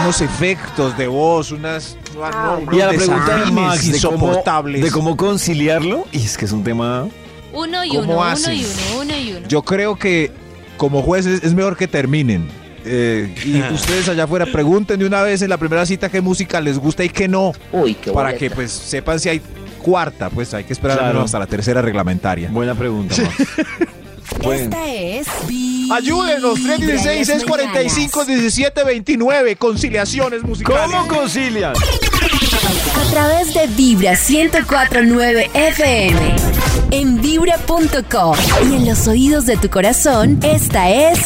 [0.04, 1.98] Unos efectos de voz, unas.
[2.22, 4.84] ah, no, Y a la pregunta Max de cómo, insoportables.
[4.84, 7.08] de cómo conciliarlo, y es que es un tema.
[7.54, 9.48] Uno y ¿Cómo uno, uno y uno, uno y uno.
[9.48, 10.32] Yo creo que
[10.76, 12.48] como jueces es mejor que terminen.
[12.86, 16.62] Eh, y ustedes allá afuera pregunten de una vez en la primera cita qué música
[16.62, 17.54] les gusta y qué no.
[17.72, 18.40] Uy, qué para boleta.
[18.40, 19.42] que pues sepan si hay
[19.88, 21.21] cuarta, pues hay que esperar Claro.
[21.21, 22.50] hasta la tercera reglamentaria.
[22.52, 23.36] Buena pregunta, Max.
[24.43, 24.63] Bueno.
[24.65, 25.28] Esta es.
[25.89, 30.91] Ayúdenos, 316 645 1729 conciliaciones musicales.
[30.91, 31.73] ¿Cómo concilian?
[31.73, 36.36] A través de Vibra 1049 FM.
[36.91, 38.36] En vibra.com.
[38.69, 41.19] Y en los oídos de tu corazón, esta es.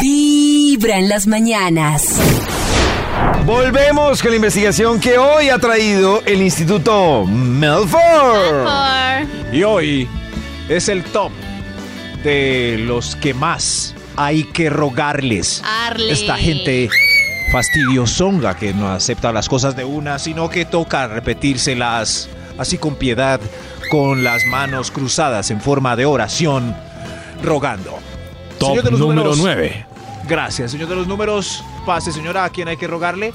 [0.00, 2.04] Vibra en las mañanas.
[3.44, 8.68] Volvemos con la investigación que hoy ha traído el Instituto Melford.
[9.52, 10.08] Y hoy
[10.68, 11.32] es el top
[12.22, 15.62] de los que más hay que rogarles.
[15.64, 16.12] Arle.
[16.12, 16.88] Esta gente
[17.50, 23.40] fastidiosonga que no acepta las cosas de una, sino que toca repetírselas así con piedad,
[23.90, 26.74] con las manos cruzadas en forma de oración,
[27.42, 27.98] rogando.
[28.58, 29.38] Top número números.
[29.38, 29.91] 9.
[30.28, 31.62] Gracias, señor de los números.
[31.86, 33.32] Pase, señora, ¿a quién hay que rogarle?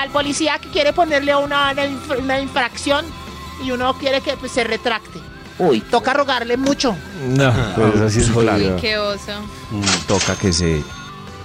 [0.00, 3.04] Al policía que quiere ponerle una, una inf- una infracción
[3.64, 5.20] y uno quiere que pues, se retracte.
[5.58, 6.94] Uy, toca rogarle mucho.
[7.28, 8.76] No, pues así es jodido.
[8.76, 9.32] Qué oso.
[9.70, 10.82] Mm, Toca que se...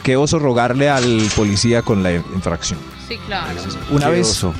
[0.03, 2.79] Qué oso rogarle al policía con la infracción.
[3.07, 3.47] Sí, claro.
[3.91, 4.53] Una Qué vez, oso.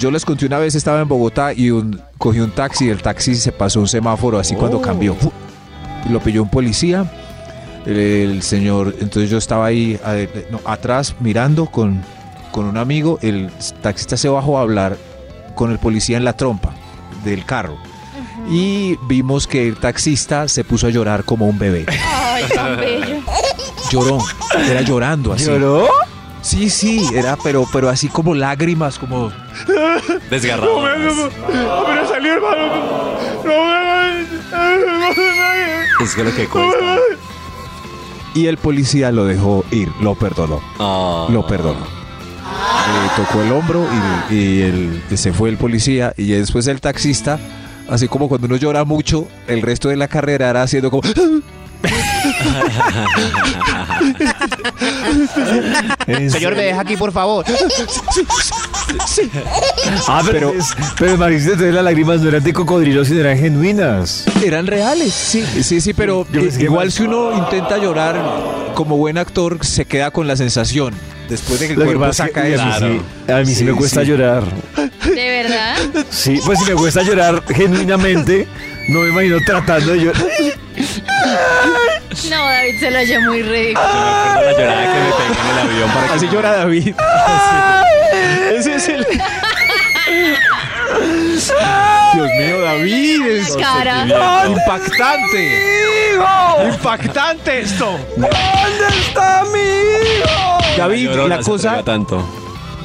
[0.00, 3.02] yo les conté una vez, estaba en Bogotá y un, cogí un taxi y el
[3.02, 4.82] taxi se pasó un semáforo así cuando Oh.
[4.82, 5.14] cambió.
[6.08, 7.04] lo pilló un policía.
[7.86, 12.02] El, señor, entonces yo estaba ahí eh, no, atrás mirando con,
[12.52, 13.18] con un amigo.
[13.22, 13.50] El
[13.82, 14.96] taxista se bajó a hablar
[15.54, 16.74] con el policía en la trompa
[17.24, 17.78] del carro.
[18.48, 21.86] Y vimos que el taxista se puso a llorar como un bebé.
[21.88, 23.20] Ay, tan bello.
[23.90, 24.18] Lloró,
[24.68, 25.46] era llorando así.
[25.46, 25.88] ¿Lloró?
[26.42, 29.30] Sí, sí, era, pero, pero así como lágrimas, como
[30.30, 30.82] Desgarrado.
[31.46, 33.18] Pero salió hermano.
[36.00, 36.96] Es que lo que cuesta.
[38.34, 40.60] Y el policía lo dejó ir, lo perdonó.
[40.78, 41.26] Ah.
[41.30, 41.80] Lo perdonó.
[41.80, 43.86] Le tocó el hombro
[44.30, 46.12] y, y el- se fue el policía.
[46.16, 47.38] Y después el taxista,
[47.88, 51.02] así como cuando uno llora mucho, el resto de la carrera era haciendo como.
[56.30, 57.44] Señor, me deja aquí, por favor.
[60.08, 64.24] Ah, pero, es- pero Maricita, entonces las lágrimas no eran de cocodrilo, sino eran genuinas.
[64.44, 65.44] Eran reales, sí.
[65.62, 66.26] Sí, sí, pero
[66.58, 68.20] igual si uno intenta llorar
[68.74, 70.94] como buen actor, se queda con la sensación.
[71.28, 72.62] Después de que el Lo que cuerpo pasa es saca que eso.
[72.62, 74.06] a mí, sí, a mí sí me Sí, cuesta sí.
[74.08, 74.42] llorar.
[75.04, 75.76] ¿De verdad?
[76.10, 78.48] Sí, pues si me cuesta llorar genuinamente,
[78.88, 80.26] no me imagino tratando de llorar.
[82.28, 83.80] No, David se lo oyó muy rico.
[83.80, 86.94] La llorada que me pegué en el avión para que Así llora David.
[88.56, 89.06] Ese es el.
[92.14, 93.26] Dios mío, David.
[93.26, 94.04] Es Cara.
[94.46, 95.60] impactante.
[96.64, 97.98] Impactante esto.
[98.16, 100.58] ¿Dónde está mi hijo?
[100.76, 101.82] David, Llorona la se cosa.
[101.84, 102.24] tanto.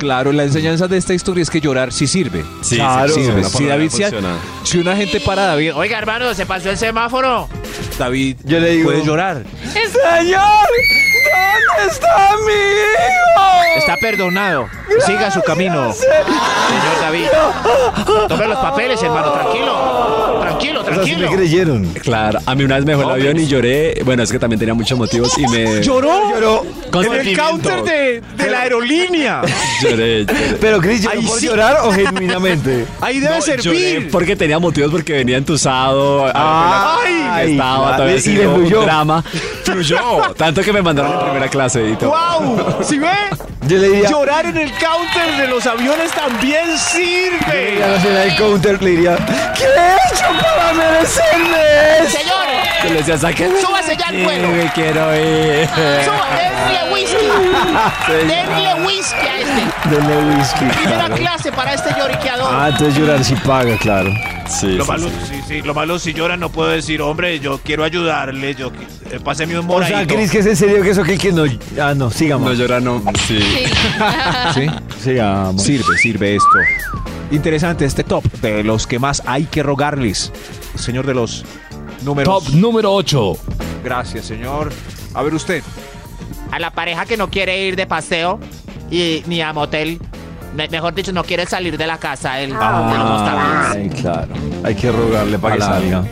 [0.06, 2.44] Claro, la enseñanza de esta historia es que llorar sí sirve.
[2.62, 3.12] Sí, Claro.
[3.12, 3.44] sí, Sirve.
[3.44, 4.36] Si David, si, funciona.
[4.64, 7.50] si una gente para a David, Oiga, hermano, se pasó el semáforo.
[7.98, 9.42] David Yo le digo- puede llorar.
[9.74, 13.78] Señor, ¿dónde está mi hijo?
[13.80, 14.68] Está perdonado.
[15.06, 15.92] Siga su camino.
[15.94, 17.26] Señor David.
[18.30, 19.32] Tome los papeles, hermano.
[19.32, 19.96] Tranquilo.
[20.42, 21.30] Tranquilo, O sea, sí tranquilo.
[21.32, 21.86] me creyeron.
[21.96, 24.02] Claro, a mí una vez me dejó el avión y lloré.
[24.06, 25.82] Bueno, es que también tenía muchos motivos y me.
[25.82, 26.30] ¿Lloró?
[26.32, 26.66] Lloró.
[26.92, 27.44] Con en el sentimiento.
[27.50, 29.42] counter de, de la aerolínea.
[29.82, 30.26] Lloré, lloré.
[30.60, 31.46] Pero Cris, ¿lloró Ahí por sí.
[31.48, 32.86] llorar o genuinamente?
[33.02, 34.10] Ahí debe No, servir.
[34.12, 36.26] porque tenía motivos porque venía entusado.
[36.34, 37.96] Ay, estaba claro.
[37.96, 38.82] todavía Y haciendo le un fluyó.
[38.84, 39.24] drama.
[39.64, 39.98] Fluyó.
[40.38, 42.10] Tanto que me mandaron en primera clase y todo.
[42.12, 42.84] ¡Wow!
[42.84, 43.08] ¿Sí ve?
[43.68, 47.80] Yo le diría, Llorar en el counter de los aviones también a sirve.
[47.80, 49.18] la cena del counter le diría,
[49.58, 52.10] ¿qué he hecho para merecerme?
[52.12, 52.46] Señor,
[52.84, 53.60] Yo le decía, sáquenme.
[53.60, 54.48] Súbase ya al Sí, vuelo.
[54.50, 55.68] me quiero ir.
[56.56, 57.26] Denle whisky.
[58.28, 59.90] Denle whisky a este.
[59.90, 61.16] Denle whisky, Primera claro.
[61.16, 62.48] clase para este lloriqueador.
[62.52, 64.12] Ah, entonces llorar sí paga, claro.
[64.48, 65.16] Sí, Lo sí, malo, sí.
[65.28, 68.72] sí, sí, lo malo si llora no puedo decir, hombre, yo quiero ayudarle, yo
[69.12, 70.06] eh, páseme un O sea.
[70.06, 71.46] Cris, que es en serio que eso que que no...
[71.82, 72.48] Ah, no, sigamos.
[72.48, 73.02] No llora, no.
[73.28, 73.40] Sí.
[74.54, 74.68] ¿Sí?
[75.04, 75.62] Sigamos.
[75.64, 76.60] Sirve, sirve esto.
[77.32, 80.32] Interesante este top de los que más hay que rogarles.
[80.76, 81.44] Señor de los
[82.04, 82.46] números.
[82.46, 83.38] Top número 8.
[83.84, 84.72] Gracias, señor.
[85.14, 85.64] A ver usted.
[86.52, 88.40] A la pareja que no quiere ir de paseo
[88.92, 90.00] y ni a motel.
[90.56, 92.40] me- mejor dicho, no quiere salir de la casa.
[92.42, 93.72] Los Ah.
[93.74, 94.30] Ay, claro.
[94.64, 96.04] Hay que rogarle para que salga.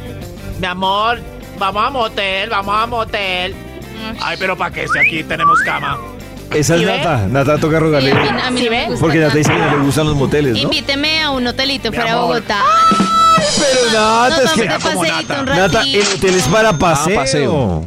[0.59, 1.19] Mi amor,
[1.57, 3.55] vamos a motel, vamos a motel.
[4.21, 5.97] Ay, pero para qué si aquí tenemos cama.
[6.53, 6.97] Esa es ¿Sí ve?
[6.97, 7.25] Nata.
[7.27, 8.11] Nata toca rogarle.
[8.11, 8.85] Sí, a mí- a mí ¿Sí no me ve?
[8.87, 10.59] gusta Porque Nata dice que no le gustan los moteles, ¿no?
[10.59, 12.21] Invíteme a un hotelito fuera de.
[12.21, 12.59] Bogotá.
[13.59, 14.65] Pero Nata, es que...
[14.65, 15.99] Nata, ratito.
[15.99, 17.15] el hotel es para paseo.
[17.15, 17.85] paseo.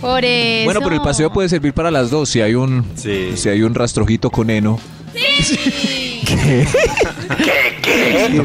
[0.00, 0.64] Por eso.
[0.64, 2.28] Bueno, pero el paseo puede servir para las dos.
[2.28, 3.32] Si hay un, Sí.
[3.36, 4.78] si hay un rastrojito con heno.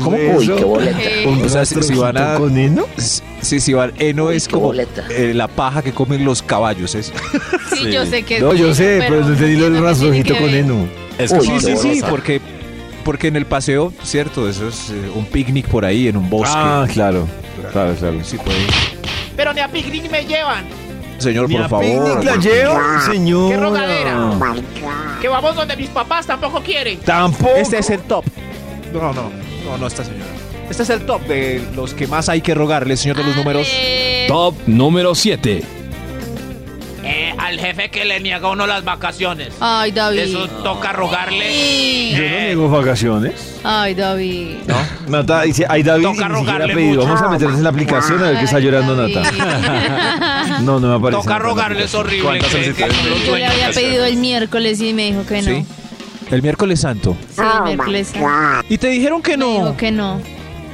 [0.04, 0.18] ¿Cómo?
[0.38, 2.36] Uy, qué Eh, O sea, si, si van a.
[2.36, 2.86] ¿Con heno?
[3.42, 3.92] Sí, si van.
[3.98, 6.96] Heno es como eh, la paja que comen los caballos.
[6.96, 7.12] Es.
[7.74, 10.36] sí, yo sé que es No, yo sé, pero no entendí lo del que rastrojito
[10.38, 10.88] con que heno.
[11.18, 12.10] Es Sí, como sí, sí, rosa.
[12.10, 12.42] porque,
[13.04, 16.54] porque en el paseo, cierto, eso es eh, un picnic por ahí, en un bosque.
[16.56, 17.28] Ah, claro.
[17.72, 18.20] Claro, claro.
[18.24, 18.58] Sí, puede.
[19.36, 20.66] Pero ni a picnic me llevan.
[21.20, 21.86] Señor, Ni por a favor.
[21.86, 22.80] picnic la llevo,
[23.12, 23.56] señora.
[23.56, 24.30] ¡Qué rogadera!
[25.22, 27.00] Que vamos donde mis papás tampoco quieren.
[27.00, 27.56] Tampoco.
[27.56, 28.26] Este es el top.
[28.94, 29.30] No, no,
[29.66, 30.26] no, no, esta señora.
[30.70, 33.68] Este es el top de los que más hay que rogarle, señor de los números.
[34.28, 35.64] Top número 7.
[37.40, 39.54] Al jefe que le niega a uno las vacaciones.
[39.62, 40.20] Ay, David.
[40.20, 42.12] Eso toca rogarle.
[42.12, 43.60] Yo no niego vacaciones.
[43.64, 44.58] Ay, David.
[45.08, 46.96] Nata dice, ay David, Toca ni siquiera ha rogarle pedido.
[46.96, 47.06] mucho.
[47.08, 49.16] Vamos a meternos en la aplicación a ver qué está llorando David.
[49.16, 50.60] Nata.
[50.62, 51.22] No, no me aparece.
[51.22, 52.24] Toca rogarle, es horrible.
[52.24, 55.52] ¿Cuántas que- veces que Yo le había pedido el miércoles y me dijo que no.
[55.52, 55.66] Sí.
[56.32, 57.16] El miércoles santo.
[57.34, 58.14] Sí, el miércoles.
[58.70, 59.52] Y te dijeron que Me no.
[59.54, 60.22] dijo que no.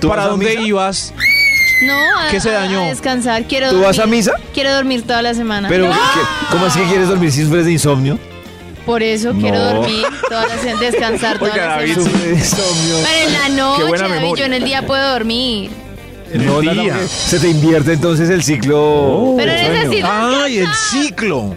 [0.02, 0.62] ¿Tú ¿Para dónde misa?
[0.62, 1.14] ibas?
[1.86, 2.82] No, a, ¿Qué se dañó?
[2.84, 3.44] a descansar.
[3.46, 4.18] Quiero ¿Tú vas a dormir.
[4.20, 4.32] misa?
[4.54, 5.68] Quiero dormir toda la semana.
[5.70, 5.96] Pero, ¿qué-
[6.52, 8.20] ¿cómo así que quieres dormir si sufres de insomnio?
[8.86, 9.74] Por eso quiero No.
[9.76, 12.12] dormir toda la semana, descansar toda Oiga, la David, semana.
[12.12, 12.96] Sufre de insomnio.
[13.04, 14.42] Pero en la noche, buena David, memoria.
[14.42, 15.72] yo en el día puedo dormir.
[16.34, 16.94] No, el día.
[16.94, 19.34] porque se te invierte entonces el ciclo.
[19.38, 19.74] Pero de sueño.
[19.74, 21.56] necesito ¡Ay, el ciclo!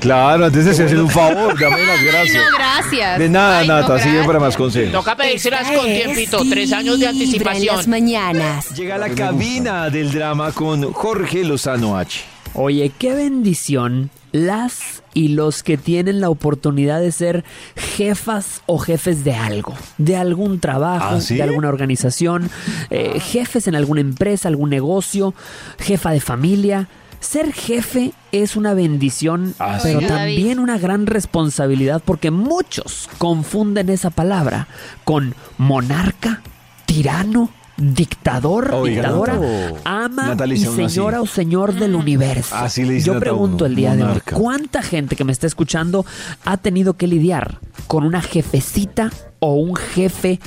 [0.00, 2.34] Claro, antes te estoy haciendo un favor, dame las gracias.
[2.50, 3.18] No, gracias.
[3.18, 4.26] De nada, Ay, no, Nata, sigue gracias.
[4.26, 4.92] para más consejos.
[4.92, 7.90] Toca pedírselas con tiempito, tres años de Vibra en las anticipación.
[7.90, 8.70] mañanas.
[8.76, 12.20] Llega a la cabina del drama con Jorge Lozano H.
[12.54, 17.44] Oye, qué bendición las y los que tienen la oportunidad de ser
[17.76, 21.36] jefas o jefes de algo, de algún trabajo, ¿Ah, sí?
[21.36, 22.50] de alguna organización,
[22.90, 25.34] eh, jefes en alguna empresa, algún negocio,
[25.78, 26.88] jefa de familia.
[27.20, 30.06] Ser jefe es una bendición, ¿Ah, pero sí?
[30.06, 34.68] también una gran responsabilidad porque muchos confunden esa palabra
[35.04, 36.42] con monarca,
[36.86, 39.38] tirano, dictador, Oiga, dictadora,
[39.84, 40.88] ama y así.
[40.88, 42.54] señora o señor del universo.
[42.54, 46.04] Así le dice Yo pregunto el día de hoy, ¿cuánta gente que me está escuchando
[46.44, 50.40] ha tenido que lidiar con una jefecita o un jefe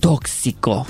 [0.00, 0.86] tóxico?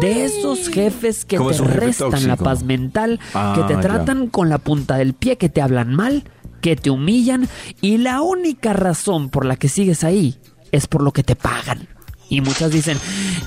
[0.00, 3.80] De esos jefes que ¿Cómo te restan la paz mental, Ah, que te ya.
[3.80, 6.24] tratan con la punta del pie, que te hablan mal,
[6.60, 7.48] que te humillan
[7.80, 10.38] y la única razón por la que sigues ahí
[10.72, 11.88] es por lo que te pagan.
[12.30, 12.98] Y muchas dicen,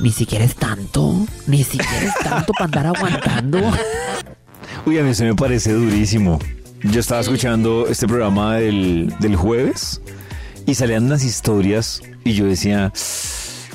[0.02, 3.60] ni siquiera es tanto, ni siquiera es tanto para andar aguantando.
[4.86, 6.39] Uy, a mí se me parece durísimo.
[6.84, 10.00] Yo estaba escuchando este programa del, del jueves
[10.67, 12.93] y salían unas historias y yo decía,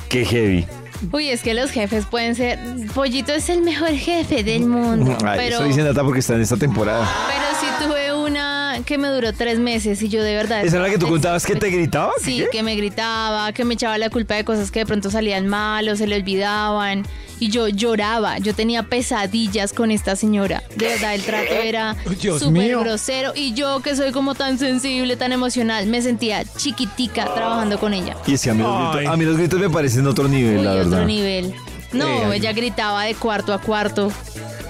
[0.08, 0.66] qué heavy.
[1.10, 2.58] Uy, es que los jefes pueden ser.
[2.94, 5.16] Pollito es el mejor jefe del mundo.
[5.24, 7.08] Ay, pero, Eso dice Nata porque está en esta temporada.
[7.28, 10.64] pero sí tuve una que me duró tres meses y yo de verdad.
[10.64, 12.12] ¿Esa era la que tú contabas que te gritaba?
[12.22, 12.48] Sí, ¿Qué?
[12.58, 15.88] que me gritaba, que me echaba la culpa de cosas que de pronto salían mal
[15.88, 17.04] o se le olvidaban.
[17.42, 20.62] Y yo lloraba, yo tenía pesadillas con esta señora.
[20.76, 21.96] De verdad, el trato era
[22.38, 23.32] súper grosero.
[23.34, 28.16] Y yo que soy como tan sensible, tan emocional, me sentía chiquitica trabajando con ella.
[28.28, 28.94] Y es que a mí, los Ay.
[28.98, 30.92] gritos, a mí los gritos me parecen otro nivel, Uy, la verdad.
[30.92, 31.52] otro nivel.
[31.92, 34.12] No, Eh, ella gritaba de cuarto a cuarto.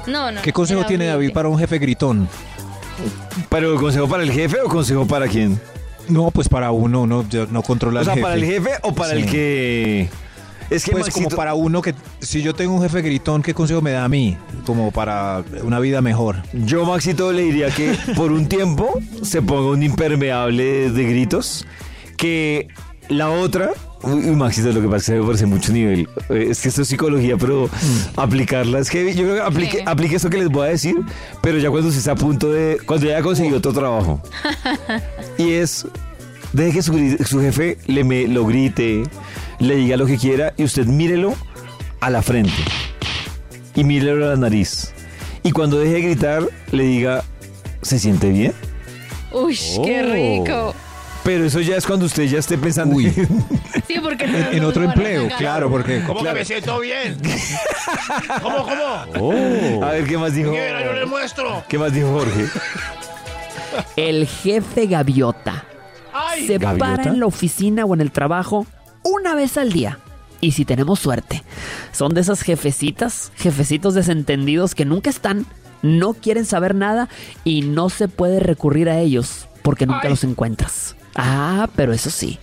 [0.06, 0.40] No, no.
[0.40, 1.26] ¿Qué consejo tiene horrible.
[1.26, 2.26] David para un jefe gritón?
[3.50, 5.60] ¿Pero consejo para el jefe o consejo para quién?
[6.08, 8.22] No, pues para uno, no, yo no controla O sea, jefe.
[8.22, 10.08] ¿para el jefe o para el que...?
[10.74, 13.54] Es que Pues Maxito- como para uno que, si yo tengo un jefe gritón, ¿qué
[13.54, 14.36] consejo me da a mí?
[14.66, 16.42] Como para una vida mejor.
[16.52, 21.66] Yo, Maxito, le diría que por un tiempo se ponga un impermeable de gritos.
[22.16, 22.68] Que
[23.08, 23.70] la otra.
[24.04, 26.08] Uy, Maxito, lo que pasa es que me parece mucho nivel.
[26.28, 27.68] Eh, Es que esto es psicología, pero
[28.16, 29.84] aplicarla es que yo creo que aplique, ¿Qué?
[29.86, 30.96] aplique esto que les voy a decir,
[31.40, 32.78] pero ya cuando se está a punto de.
[32.86, 34.20] Cuando ya ha conseguido otro trabajo.
[35.38, 35.86] Y es.
[36.52, 39.04] Deje que su, su jefe le me, lo grite,
[39.62, 41.34] le diga lo que quiera y usted mírelo
[42.00, 42.52] a la frente
[43.74, 44.92] y mírelo a la nariz.
[45.42, 47.24] Y cuando deje de gritar, le diga,
[47.80, 48.52] ¿se siente bien?
[49.32, 50.12] Uy, qué Oh.
[50.12, 50.74] rico.
[51.24, 53.12] Pero eso ya es cuando usted ya esté pensando Uy.
[53.86, 56.02] Sí, porque En, en otro empleo, claro, porque...
[56.06, 57.16] ¿Cómo que me siento bien?
[58.42, 59.04] ¿Cómo, cómo?
[59.20, 59.84] Oh.
[59.84, 60.50] A ver, ¿qué más dijo?
[60.50, 61.62] Mira, yo le muestro.
[61.68, 62.46] ¿Qué más dijo Jorge?
[63.96, 65.64] El jefe gaviota.
[66.12, 66.78] Ay, se ¿Gaviota?
[66.96, 68.66] para en la oficina o en el trabajo
[69.02, 69.98] una vez al día.
[70.40, 71.44] Y si tenemos suerte,
[71.92, 75.46] son de esas jefecitas, jefecitos desentendidos que nunca están,
[75.82, 77.08] no quieren saber nada
[77.44, 80.10] y no se puede recurrir a ellos porque nunca Ay.
[80.10, 80.96] los encuentras.
[81.14, 82.38] Ah, pero eso sí,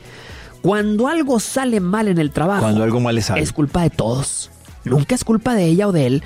[0.62, 3.42] cuando algo sale mal en el trabajo, Cuando algo mal le sale.
[3.42, 4.50] es culpa de todos.
[4.86, 6.24] Nunca es culpa de ella o de él.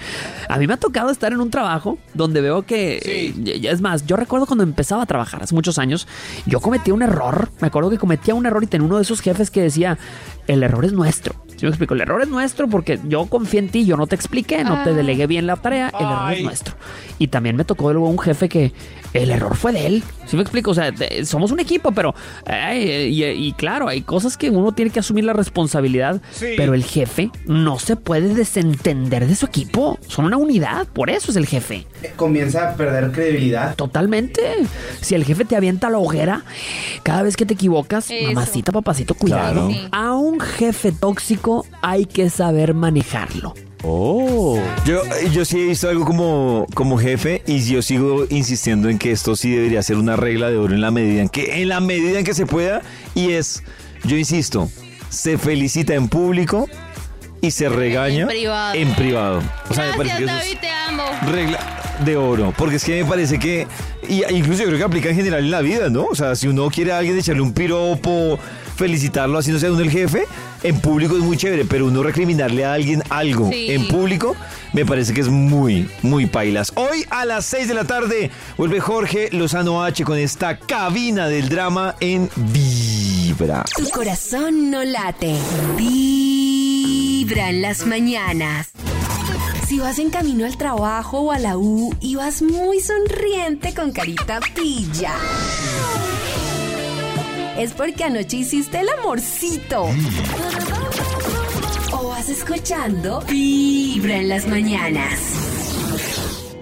[0.47, 2.99] A mí me ha tocado estar en un trabajo donde veo que...
[3.03, 6.07] eh, Es más, yo recuerdo cuando empezaba a trabajar hace muchos años,
[6.45, 7.49] yo cometía un error.
[7.61, 9.97] Me acuerdo que cometía un error y tenía uno de esos jefes que decía,
[10.47, 11.35] el error es nuestro.
[11.55, 11.93] ¿Sí me explico?
[11.93, 14.89] El error es nuestro porque yo confié en ti, yo no te expliqué, no te
[14.89, 14.93] Ah.
[14.93, 16.75] delegué bien la tarea, el error es nuestro.
[17.19, 18.73] Y también me tocó luego un jefe que
[19.13, 20.03] el error fue de él.
[20.25, 20.71] ¿Sí me explico?
[20.71, 22.15] O sea, de- somos un equipo, pero...
[22.75, 26.47] y, y claro, hay cosas que uno tiene que asumir la responsabilidad, Sí.
[26.57, 29.99] pero el jefe no se puede desentender de su equipo.
[30.07, 31.85] Son una unidad, por eso es el jefe.
[32.15, 33.75] Comienza a perder credibilidad.
[33.75, 34.41] Totalmente.
[35.01, 36.43] Si el jefe te avienta la hoguera,
[37.03, 38.27] cada vez que te equivocas, Eso.
[38.33, 39.67] mamacita, papacito, cuidado.
[39.67, 39.69] Claro.
[39.69, 39.87] Sí.
[39.91, 43.53] A un jefe tóxico hay que saber manejarlo.
[43.83, 44.59] Oh.
[44.85, 49.11] Yo, yo sí he visto algo como, como jefe y yo sigo insistiendo en que
[49.11, 51.81] esto sí debería ser una regla de oro en la medida en que, en la
[51.81, 52.81] medida en que se pueda,
[53.13, 53.61] y es,
[54.05, 54.69] yo insisto,
[55.09, 56.67] se felicita en público
[57.41, 58.73] y se regaña privado.
[58.73, 59.41] en privado.
[59.69, 61.03] O sea, me parece Gracias, que David, es te amo.
[61.29, 61.59] regla
[62.05, 63.67] de oro, porque es que me parece que,
[64.07, 66.05] y incluso yo creo que aplica en general en la vida, ¿no?
[66.05, 68.39] O sea, si uno quiere a alguien echarle un piropo,
[68.75, 70.23] felicitarlo, así no sea uno el jefe,
[70.63, 73.71] en público es muy chévere, pero uno recriminarle a alguien algo Sí.
[73.71, 74.35] en público,
[74.73, 76.71] me parece que es muy, muy pailas.
[76.75, 81.49] Hoy a las 6 de la tarde vuelve Jorge Lozano H con esta cabina del
[81.49, 83.63] drama en Vibra.
[83.75, 85.35] Tu corazón no late.
[85.77, 88.69] Vibra en las mañanas.
[89.67, 93.91] Si vas en camino al trabajo o a la U y vas muy sonriente con
[93.91, 95.13] carita pilla.
[97.57, 99.85] Es porque anoche hiciste el amorcito.
[101.91, 105.62] O vas escuchando Vibra en las mañanas.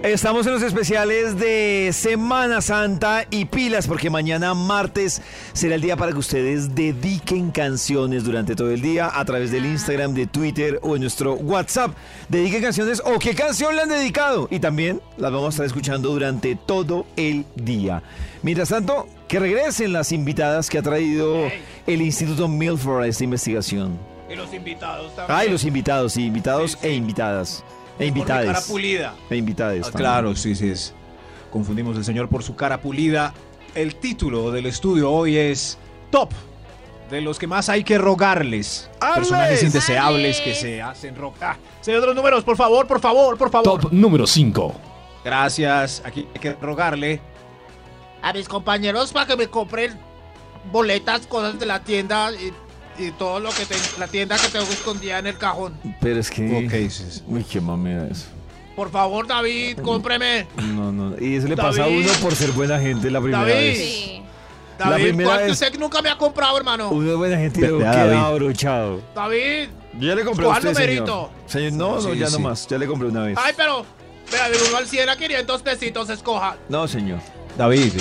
[0.02, 5.22] Estamos en los especiales de Semana Santa y pilas porque mañana martes
[5.52, 9.64] será el día para que ustedes dediquen canciones durante todo el día a través del
[9.64, 11.92] Instagram, de Twitter o en nuestro WhatsApp.
[12.28, 16.08] Dediquen canciones o qué canción le han dedicado y también las vamos a estar escuchando
[16.08, 18.02] durante todo el día.
[18.42, 21.48] Mientras tanto, que regresen las invitadas que ha traído
[21.86, 23.96] el Instituto Milford a esta investigación.
[24.28, 25.38] Y los invitados también.
[25.38, 27.62] Ay, los invitados, sí, invitados e invitadas.
[28.02, 28.68] E Por mi cara invitades.
[28.68, 29.14] pulida.
[29.30, 29.86] E invitades.
[29.88, 30.70] Ah, claro, sí, sí.
[30.70, 30.94] Es.
[31.50, 33.32] Confundimos el señor por su cara pulida.
[33.74, 35.78] El título del estudio hoy es
[36.10, 36.30] Top.
[37.10, 38.90] De los que más hay que rogarles.
[39.14, 41.56] Personajes indeseables que se hacen rogar.
[41.82, 43.80] Señor de los números, por favor, por favor, por favor.
[43.80, 44.74] Top número 5.
[45.24, 46.02] Gracias.
[46.04, 47.20] Aquí hay que rogarle.
[48.22, 49.98] A mis compañeros para que me compren
[50.70, 52.52] boletas, cosas de la tienda y,
[52.98, 55.74] y todo lo que tengo, la tienda que tengo escondida en el cajón.
[56.00, 56.68] Pero es que.
[56.70, 57.22] Sí, sí.
[57.26, 58.26] Uy, qué mamera eso.
[58.76, 60.46] Por favor, David, cómpreme.
[60.56, 61.14] No, no.
[61.20, 63.54] Y eso le pasa a uno por ser buena gente la primera David.
[63.54, 63.78] vez.
[63.78, 64.22] Sí.
[64.78, 66.90] La David, primera ¿cuál que vez- usted nunca me ha comprado, hermano?
[66.90, 68.18] Uno es buena gente y luego queda David.
[68.18, 69.00] abrochado.
[69.14, 69.68] David.
[69.98, 71.30] Yo ya le compré a ¿Cuál usted, numerito?
[71.46, 71.68] señor.
[71.68, 72.32] Señor, no, no, Sí, ya sí.
[72.32, 72.66] no más.
[72.66, 73.38] Ya le compré una vez.
[73.40, 73.84] Ay, pero,
[74.32, 76.56] vea, del 1 al 100 a 500 pesitos, escoja.
[76.70, 77.18] No, señor.
[77.58, 77.92] David.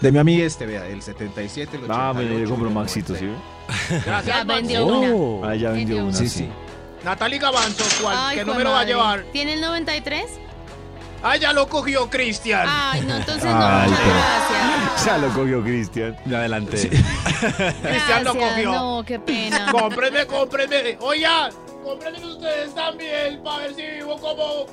[0.00, 1.92] Deme a mí este, vea, el 77, el 88.
[1.92, 3.26] Ah, yo le compré el Maxito, ¿sí?
[3.70, 4.04] 90.
[4.06, 5.48] Gracias, Ya vendió una.
[5.50, 6.12] Ah, ya vendió una.
[6.16, 6.48] Sí, Sí, sí.
[7.04, 8.16] Natalie Gavanzo, ¿cuál?
[8.18, 9.22] Ay, ¿Qué número va a llevar?
[9.32, 10.24] ¿Tiene el 93?
[11.22, 12.66] Ah, ya lo cogió Cristian.
[12.68, 15.04] Ay, no, entonces no, Ay, muchas gracias.
[15.06, 16.16] Ya lo cogió Cristian.
[16.26, 16.88] Ya adelante.
[17.82, 18.72] Cristian lo cogió.
[18.72, 19.70] No, qué pena.
[19.70, 20.96] Cómprenme, cómprenme.
[21.00, 21.50] Oiga,
[21.84, 24.66] cómprenme ustedes también para ver si vivo como...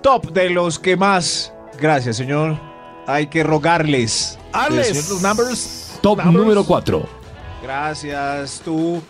[0.00, 1.52] Top de los que más.
[1.78, 2.58] Gracias, señor.
[3.06, 4.38] Hay que rogarles.
[4.52, 5.08] Arles.
[5.08, 5.98] Los numbers.
[6.02, 6.36] Top Numbers.
[6.36, 7.21] número 4.
[7.62, 9.00] Gracias, tú.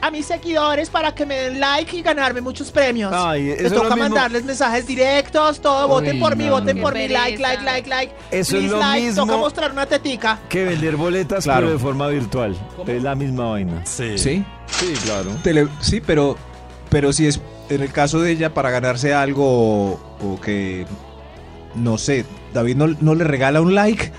[0.00, 3.12] A mis seguidores para que me den like y ganarme muchos premios.
[3.12, 4.10] Ay, eso Me es lo toca mismo.
[4.10, 5.86] mandarles mensajes directos, todo.
[5.86, 7.08] Uy, voten por mí, voten por mí.
[7.08, 8.14] Like, like, like, like.
[8.30, 9.06] Eso es lo like.
[9.06, 9.26] mismo.
[9.26, 10.38] Toca mostrar una tetica.
[10.48, 11.62] Que vender boletas, Claro.
[11.66, 12.56] pero de forma virtual.
[12.86, 13.84] Es la misma vaina.
[13.84, 14.16] Sí.
[14.18, 14.44] Sí.
[14.66, 15.30] Sí, claro.
[15.42, 16.36] Tele- sí, pero,
[16.90, 20.86] pero si es en el caso de ella para ganarse algo o que,
[21.74, 22.24] no sé,
[22.54, 24.12] David no, no le regala un like,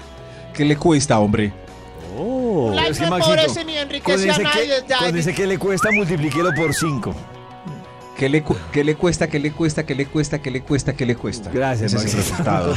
[0.54, 1.54] ¿qué le cuesta, hombre?
[2.74, 4.68] Like es que no empobrece ni enriquece a nadie.
[4.88, 7.16] que, con ese que le cuesta, multiplíquelo por 5.
[8.18, 10.94] ¿Qué le, cu- qué le cuesta, qué le cuesta, qué le cuesta, qué le cuesta,
[10.94, 11.50] qué le cuesta?
[11.54, 12.76] Gracias, Ese es el resultado.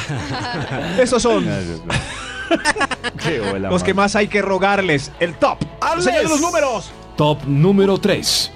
[1.00, 1.44] Esos son
[3.22, 4.04] Qué bola, los que man.
[4.04, 5.10] más hay que rogarles.
[5.20, 5.58] El top.
[6.00, 6.92] Señor de los números.
[7.16, 8.52] Top número 3.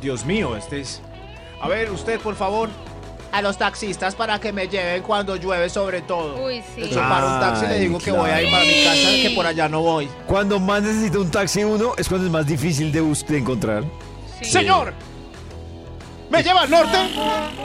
[0.00, 1.00] Dios mío, este es...
[1.60, 2.68] A ver, usted, por favor.
[3.30, 6.42] A los taxistas para que me lleven cuando llueve sobre todo.
[6.46, 6.88] Uy, sí.
[6.90, 9.10] Yo paro un taxi y le Ay, digo que voy a ir para mi casa,
[9.22, 10.08] que por allá no voy.
[10.26, 13.84] Cuando más necesita un taxi uno, es cuando es más difícil de, bus- de encontrar.
[14.42, 14.94] ¡Señor!
[16.30, 16.96] ¿Me lleva al norte?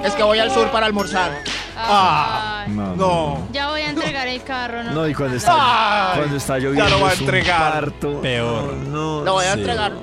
[0.04, 1.32] Es que voy al sur para almorzar.
[1.78, 2.72] Ah, Ay.
[2.74, 3.48] No, no.
[3.52, 4.92] Ya voy a entregar el carro, ¿no?
[4.92, 7.74] No, y cuando está, Ay, cuando está lloviendo ya lo va a es un entregar.
[7.74, 8.22] parto.
[8.22, 8.74] Peor.
[8.74, 9.60] No, no, Lo voy a sí.
[9.60, 9.94] entregar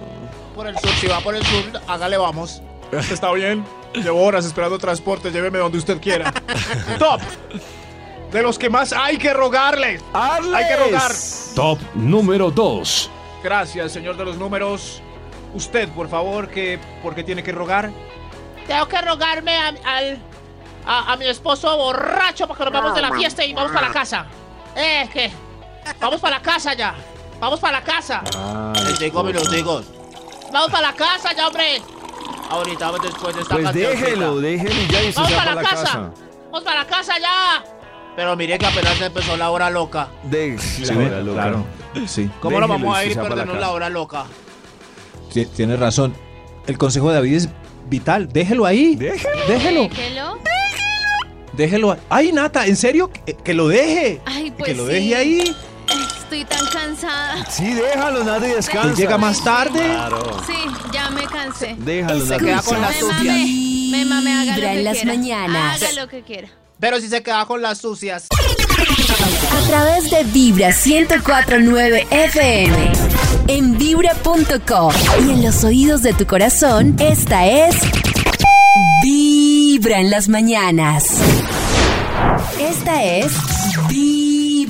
[0.55, 0.91] por el sur.
[0.91, 2.63] Si va por el sur, hágale vamos.
[2.93, 3.65] Está bien.
[3.95, 5.31] Llevo horas esperando transporte.
[5.31, 6.33] Lléveme donde usted quiera.
[6.99, 7.21] Top.
[8.33, 10.01] De los que más hay que rogarle.
[10.13, 10.55] ¡Arles!
[10.55, 11.13] Hay que rogar.
[11.55, 13.11] Top número 2.
[13.43, 15.03] Gracias, señor de los números.
[15.55, 17.91] Usted, por favor, que ¿por qué tiene que rogar?
[18.69, 20.19] Tengo que rogarme a, al-
[20.87, 23.89] a, a mi esposo borracho para que nos vamos de la fiesta y vamos para
[23.89, 24.27] la casa.
[24.77, 25.33] Eh, ¿qué?
[26.01, 26.95] Vamos para la casa ya.
[27.41, 28.23] Vamos para la casa.
[28.85, 29.87] Les digo minuticos.
[30.53, 31.83] Vamos para la casa ya, hombre.
[32.51, 34.05] Ahorita después de esta Pues cancioncita.
[34.07, 35.83] déjelo, déjelo y ya y se Vamos va para la la casa.
[35.85, 36.11] casa.
[36.51, 37.65] Vamos para la casa ya.
[38.17, 40.09] Pero mire que apenas empezó la hora loca.
[40.25, 41.33] De Sí, la hora loca.
[41.43, 41.65] claro.
[42.07, 42.29] Sí.
[42.41, 43.73] ¿Cómo nos Déjelo vamos a y ir va para la perdiendo la casa.
[43.73, 44.25] hora loca?
[45.33, 46.13] Ti- Tienes razón.
[46.67, 47.49] El consejo de David es
[47.89, 48.29] vital.
[48.33, 48.97] Déjelo ahí.
[48.97, 49.31] Déjelo.
[49.49, 49.89] Déjelo.
[51.53, 51.97] Déjelo.
[52.09, 53.11] Ay, Nata, ¿en serio?
[53.13, 54.21] Que, que lo deje.
[54.25, 54.93] Ay, pues que lo sí.
[54.93, 55.57] deje ahí.
[56.31, 57.45] Estoy tan cansada.
[57.51, 58.93] Sí, déjalo, y descansa.
[58.93, 59.81] Y llega más tarde.
[59.81, 60.41] Claro.
[60.47, 60.53] Sí,
[60.93, 61.75] ya me cansé.
[61.77, 63.37] Déjalo, Se queda con las sucias.
[63.91, 65.13] Me mame, haga lo Vibra que en las quiera.
[65.13, 65.83] mañanas.
[65.83, 66.49] Haga lo que quiera.
[66.79, 68.29] Pero si se queda con las sucias.
[68.31, 72.93] A través de Vibra 1049 FM.
[73.49, 74.93] En vibra.com.
[75.27, 77.75] Y en los oídos de tu corazón, esta es.
[79.03, 81.07] Vibra en las mañanas.
[82.61, 83.33] Esta es.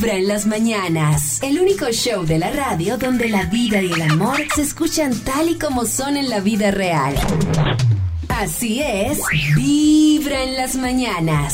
[0.01, 1.43] Vibra en las mañanas.
[1.43, 5.51] El único show de la radio donde la vida y el amor se escuchan tal
[5.51, 7.15] y como son en la vida real.
[8.31, 9.21] Así es.
[9.57, 11.53] Vibra en las mañanas.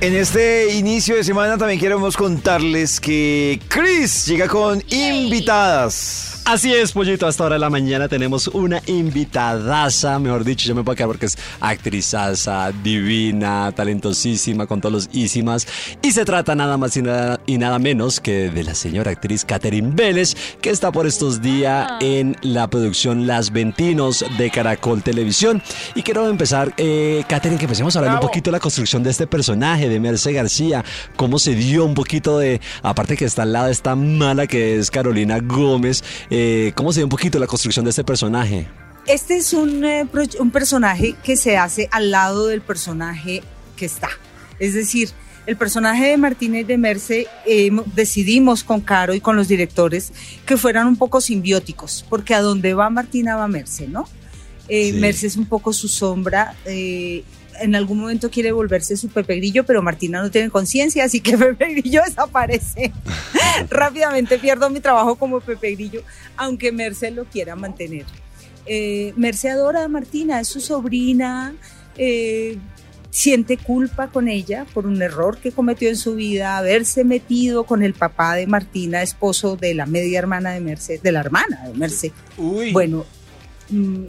[0.00, 6.39] En este inicio de semana también queremos contarles que Chris llega con invitadas.
[6.44, 7.26] Así es, Pollito.
[7.26, 11.26] Hasta ahora de la mañana tenemos una invitadaza, mejor dicho, yo me puedo quedar porque
[11.26, 15.68] es actrizaza, divina, talentosísima, con todos los ísimas.
[16.02, 19.44] Y se trata nada más y nada, y nada menos que de la señora actriz
[19.44, 25.62] Catherine Vélez, que está por estos días en la producción Las Ventinos de Caracol Televisión.
[25.94, 29.28] Y quiero empezar, eh, Catherine, que empecemos hablando un poquito de la construcción de este
[29.28, 30.84] personaje, de Merce García,
[31.14, 34.90] cómo se dio un poquito de, aparte que está al lado esta mala que es
[34.90, 38.68] Carolina Gómez, eh, cómo se dio un poquito la construcción de este personaje.
[39.06, 40.06] Este es un, eh,
[40.38, 43.42] un personaje que se hace al lado del personaje
[43.76, 44.08] que está.
[44.58, 45.10] Es decir,
[45.46, 50.12] el personaje de Martínez de Merce eh, decidimos con Caro y con los directores
[50.46, 54.06] que fueran un poco simbióticos, porque a donde va Martina va Merce, ¿no?
[54.68, 55.00] Eh, Sí.
[55.00, 56.54] Merce es un poco su sombra.
[56.66, 57.24] eh,
[57.60, 61.36] en algún momento quiere volverse su Pepe Grillo, pero Martina no tiene conciencia, así que
[61.38, 62.92] Pepe Grillo desaparece.
[63.70, 66.02] Rápidamente pierdo mi trabajo como Pepe Grillo,
[66.36, 68.06] aunque Merce lo quiera mantener.
[68.66, 71.54] Eh, Merce adora a Martina, es su sobrina,
[71.96, 72.58] eh,
[73.10, 77.82] siente culpa con ella por un error que cometió en su vida, haberse metido con
[77.82, 81.74] el papá de Martina, esposo de la media hermana de Merce, de la hermana de
[81.74, 82.12] Merce.
[82.72, 83.04] Bueno,
[83.70, 84.04] mm,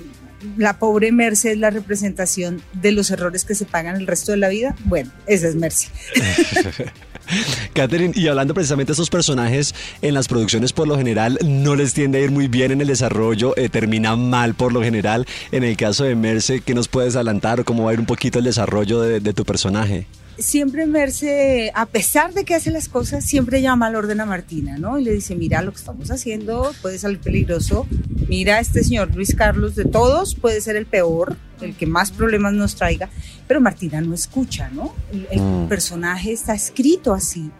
[0.57, 4.37] la pobre Merce es la representación de los errores que se pagan el resto de
[4.37, 4.75] la vida.
[4.85, 5.87] Bueno, esa es Merce.
[7.73, 11.93] Catherine, y hablando precisamente de esos personajes en las producciones por lo general no les
[11.93, 15.25] tiende a ir muy bien en el desarrollo, eh, termina mal por lo general.
[15.51, 18.05] En el caso de Merce, ¿qué nos puedes adelantar o cómo va a ir un
[18.05, 20.07] poquito el desarrollo de, de tu personaje?
[20.41, 24.77] Siempre Merce, a pesar de que hace las cosas, siempre llama al orden a Martina,
[24.77, 24.99] ¿no?
[24.99, 27.87] Y le dice, mira, lo que estamos haciendo puede salir peligroso.
[28.27, 32.53] Mira, este señor Luis Carlos de todos puede ser el peor, el que más problemas
[32.53, 33.09] nos traiga.
[33.47, 34.93] Pero Martina no escucha, ¿no?
[35.11, 35.67] El, el Mm.
[35.67, 37.51] personaje está escrito así.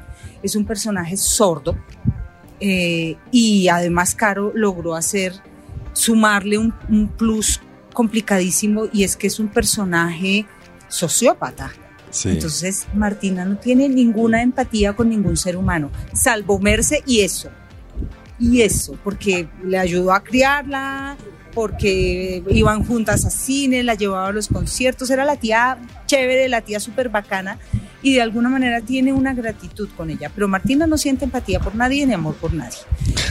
[0.43, 1.77] Es un personaje sordo.
[2.59, 5.33] eh, y además Caro logró hacer,
[5.93, 7.59] sumarle un, un plus
[7.91, 10.45] complicadísimo y es que es un personaje
[10.87, 11.71] sociópata.
[12.11, 12.29] Sí.
[12.29, 17.49] Entonces, Martina no tiene ninguna empatía con ningún ser humano, salvo Merce y eso.
[18.39, 21.15] Y eso, porque le ayudó a criarla,
[21.53, 26.61] porque iban juntas a cine, la llevaba a los conciertos, era la tía chévere, la
[26.61, 27.57] tía súper bacana,
[28.01, 30.31] y de alguna manera tiene una gratitud con ella.
[30.33, 32.79] Pero Martina no siente empatía por nadie ni amor por nadie.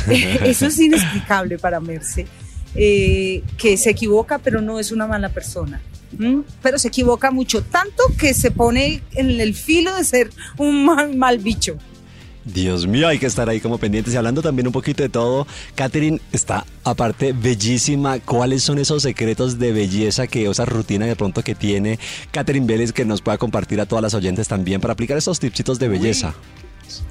[0.45, 2.27] Eso es inexplicable para Merce,
[2.75, 5.81] eh, que se equivoca, pero no es una mala persona.
[6.63, 11.17] Pero se equivoca mucho, tanto que se pone en el filo de ser un mal,
[11.17, 11.79] mal bicho.
[12.45, 14.15] Dios mío, hay que estar ahí como pendientes.
[14.15, 18.19] Y hablando también un poquito de todo, Catherine está aparte bellísima.
[18.19, 21.99] ¿Cuáles son esos secretos de belleza que, o esa rutina de pronto que tiene
[22.31, 25.79] Catherine Vélez que nos pueda compartir a todas las oyentes también para aplicar esos tipsitos
[25.79, 26.35] de belleza?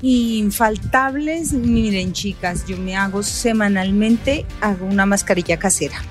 [0.01, 6.01] Infaltables, miren chicas, yo me hago semanalmente, hago una mascarilla casera.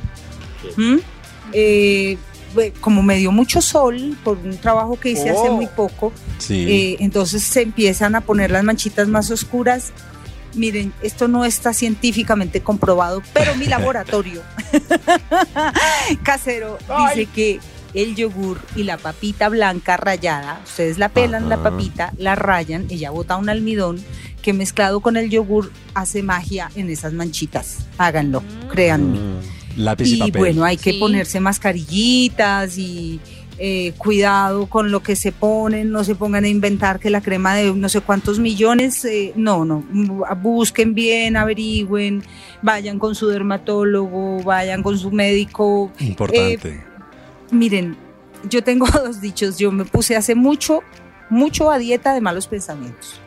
[0.76, 0.96] ¿Mm?
[1.52, 2.16] Eh,
[2.54, 5.56] bue- como me dio mucho sol por un trabajo que hice hace Oh.
[5.56, 6.66] muy poco, Sí.
[6.68, 9.92] eh, entonces se empiezan a poner las manchitas más oscuras.
[10.54, 14.42] Miren, esto no está científicamente comprobado, pero mi laboratorio
[16.22, 17.60] casero dice que
[18.02, 23.10] el yogur y la papita blanca rayada, ustedes la pelan la papita, la rayan, ella
[23.10, 23.98] bota un almidón,
[24.42, 27.86] que mezclado con el yogur hace magia en esas manchitas.
[27.98, 29.18] Háganlo, créanme.
[29.76, 30.38] Lápiz y, Y papel.
[30.38, 30.98] bueno, hay que Sí.
[30.98, 33.20] ponerse mascarillitas y
[33.60, 37.56] eh, cuidado con lo que se ponen, no se pongan a inventar que la crema
[37.56, 42.22] de no sé cuántos millones, eh, no, no, mm, busquen bien, averigüen,
[42.62, 45.90] vayan con su dermatólogo, vayan con su médico.
[45.98, 46.68] Importante.
[46.68, 46.84] Eh,
[47.50, 47.96] miren,
[48.48, 50.80] yo tengo dos dichos, yo me puse hace mucho,
[51.30, 53.20] mucho a dieta de malos pensamientos.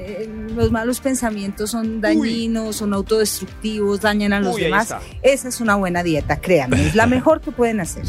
[0.00, 4.94] Eh, los malos pensamientos son dañinos, son autodestructivos, dañan a los Uy, demás.
[5.22, 8.04] Esa es una buena dieta, créanme, es la mejor que pueden hacer.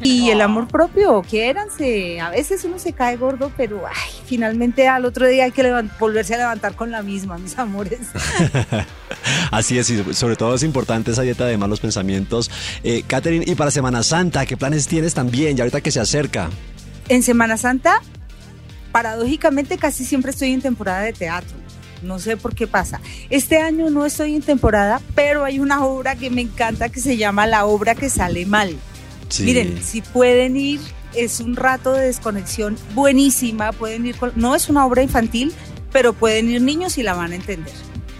[0.00, 2.20] Y el amor propio, quiéranse.
[2.20, 5.68] A veces uno se cae gordo, pero ay, finalmente al otro día hay que
[5.98, 7.98] volverse a levantar con la misma, mis amores.
[9.50, 12.52] Así es, y sobre todo es importante esa dieta de malos pensamientos.
[12.84, 15.56] Eh, Catherine, y para Semana Santa, ¿qué planes tienes también?
[15.56, 16.50] Ya ahorita que se acerca.
[17.08, 18.00] En Semana Santa,
[18.96, 21.54] paradójicamente casi siempre estoy en temporada de teatro.
[22.02, 22.98] No sé por qué pasa.
[23.28, 27.18] Este año no estoy en temporada, pero hay una obra que me encanta que se
[27.18, 28.74] llama La obra que sale mal.
[29.28, 29.42] Sí.
[29.42, 30.80] Miren, si pueden ir,
[31.14, 33.72] es un rato de desconexión buenísima.
[33.72, 35.52] Pueden ir con- no es una obra infantil,
[35.92, 37.74] pero pueden ir niños y la van a entender.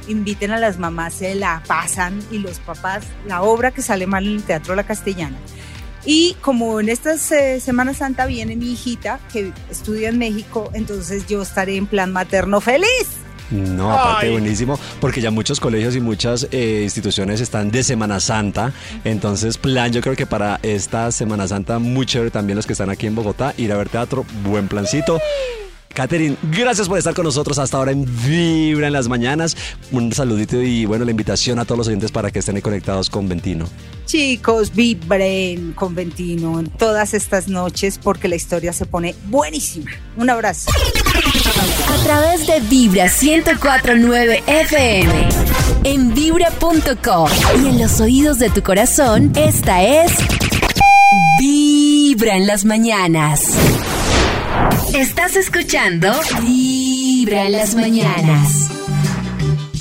[0.09, 4.27] Inviten a las mamás, se la pasan y los papás, la obra que sale mal
[4.27, 5.39] en el Teatro La Castellana.
[6.07, 11.43] Y como en esta Semana Santa viene mi hijita que estudia en México, entonces yo
[11.43, 13.09] estaré en plan materno feliz.
[13.51, 14.33] No, aparte Ay.
[14.33, 18.73] buenísimo, porque ya muchos colegios y muchas eh, instituciones están de Semana Santa.
[19.05, 22.91] Entonces, plan, yo creo que para esta Semana Santa, muy chévere también los que están
[22.91, 25.21] aquí en Bogotá, ir a ver teatro, buen plancito.
[25.97, 29.57] Catherine, gracias por estar con nosotros hasta ahora en Vibra en las mañanas.
[29.93, 33.09] Un saludito y bueno, la invitación a todos los oyentes para que estén ahí conectados
[33.09, 33.67] con Ventino.
[34.05, 39.91] Chicos, vibren con Ventino en todas estas noches porque la historia se pone buenísima.
[40.19, 40.71] Un abrazo.
[41.89, 45.29] A través de Vibra 1049 FM.
[45.85, 47.31] En vibra.com.
[47.65, 50.13] Y en los oídos de tu corazón, esta es.
[51.39, 53.41] Vibra en las mañanas.
[54.97, 56.11] Estás escuchando
[56.43, 58.71] Vibra en las mañanas.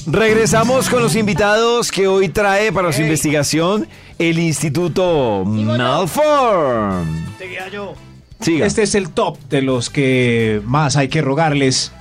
[0.07, 3.87] Regresamos con los invitados que hoy trae para su investigación
[4.19, 7.25] el Instituto Malform.
[7.37, 7.93] Seguía yo.
[8.41, 8.65] Siga.
[8.65, 11.91] Este es el top de los que más hay que rogarles.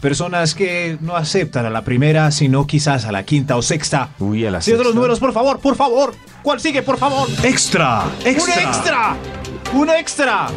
[0.00, 4.10] Personas que no aceptan a la primera, sino quizás a la quinta o sexta.
[4.18, 4.96] Uy, a la Señor de los sexta.
[5.00, 6.14] números, por favor, por favor.
[6.42, 7.28] ¿Cuál sigue, por favor?
[7.42, 8.62] Extra, ¡Un extra.
[8.62, 9.16] extra!
[9.72, 10.48] ¡Un extra!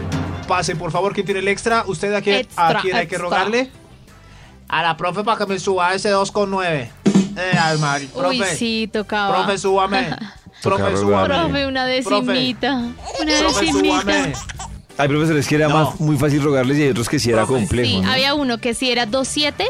[0.49, 1.83] Pase, por favor, ¿quién tiene el extra?
[1.85, 3.69] ¿Usted a quién, a quién hay que rogarle?
[4.67, 6.89] A la profe para que me suba ese 2,9.
[7.37, 8.07] Eh, al Mari.
[8.07, 8.27] Profe.
[8.39, 9.35] Uy, sí, tocaba.
[9.45, 10.09] Profe, súbame.
[10.63, 11.27] Profe, súbame.
[11.27, 12.73] Profe, una decimita.
[12.73, 14.01] Una Profe, decimita.
[14.01, 14.33] súbame.
[14.97, 17.87] Hay profesores que era más, muy fácil rogarles y hay otros que sí era complejo.
[17.89, 18.11] Sí, ¿no?
[18.11, 19.65] había uno que si era 2.7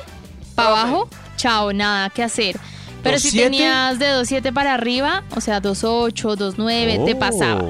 [0.56, 2.58] para abajo, chao, nada que hacer.
[3.04, 3.44] Pero si 2.7?
[3.44, 7.20] tenías de 2.7 para arriba, o sea, 2.8, 2.9, te Oh.
[7.20, 7.62] pasaba.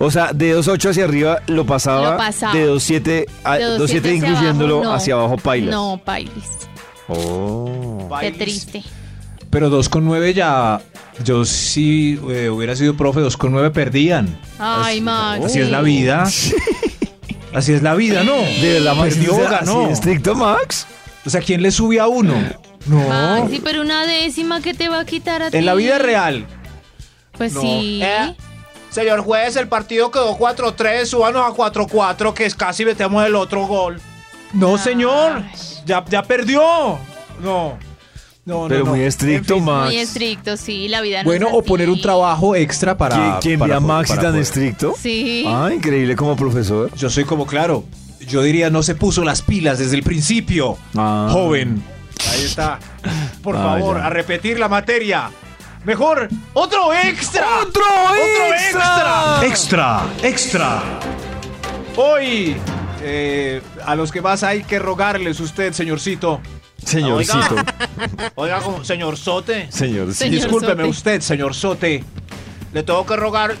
[0.00, 2.54] O sea, de 2.8 hacia arriba lo pasaba, Lo pasaba.
[2.54, 4.94] de 2.7 a De 2.7 2.7 hacia incluyéndolo abajo, no.
[4.94, 5.74] hacia abajo pailas.
[5.74, 6.44] No, pailis.
[7.08, 8.08] Oh.
[8.20, 8.82] Qué triste.
[9.50, 10.80] Pero 2,9 ya.
[11.24, 14.38] Yo sí eh, hubiera sido profe, 2,9 perdían.
[14.58, 15.46] Ay, Max.
[15.46, 16.24] Así es la vida.
[17.54, 18.36] Así es la vida, ¿no?
[18.36, 19.86] De Max, Perdió, ¿es así ganó.
[19.86, 20.86] de estricto, Max?
[21.24, 22.34] O sea, ¿quién le sube a uno?
[22.86, 23.08] No.
[23.08, 25.56] Maxi, pero una décima que te va a quitar a ti.
[25.56, 26.46] En la vida real.
[27.36, 27.62] Pues No.
[27.62, 28.00] sí.
[28.02, 28.36] Eh,
[28.98, 33.66] señor juez, el partido quedó 4-3, súbanos a 4-4, que es casi metemos el otro
[33.66, 34.00] gol.
[34.52, 35.42] No, señor.
[35.86, 36.98] Ya, ya perdió.
[37.42, 37.78] No.
[38.44, 38.90] No, no, Pero no.
[38.92, 39.86] muy estricto, Max.
[39.88, 41.68] Muy estricto, sí, la vida no Bueno, es o así.
[41.68, 43.16] poner un trabajo extra para.
[43.16, 44.94] ¿Quién, quién para ve a po- Max para tan poder- estricto?
[44.98, 45.44] Sí.
[45.46, 46.90] Ah, increíble como profesor.
[46.94, 47.84] Yo soy como claro.
[48.26, 50.78] Yo diría, no se puso las pilas desde el principio.
[50.96, 51.28] Ah.
[51.30, 51.82] Joven.
[52.32, 52.78] Ahí está.
[53.42, 54.06] Por Ah, favor, ya.
[54.06, 55.30] a repetir la materia.
[55.84, 57.46] Mejor, otro extra.
[57.62, 57.82] ¡Otro
[58.52, 59.40] extra!
[59.42, 60.82] Extra, extra.
[61.96, 62.56] Hoy,
[63.02, 66.40] eh, a los que más hay que rogarles usted, señorcito.
[66.84, 67.38] Señorcito.
[67.54, 67.74] Oiga,
[68.34, 69.70] oiga, como señor Sote.
[69.70, 70.14] Señorcito.
[70.14, 70.88] Señor Discúlpeme Sote.
[70.90, 72.04] usted, señor Sote.
[72.72, 73.54] Le tengo que rogar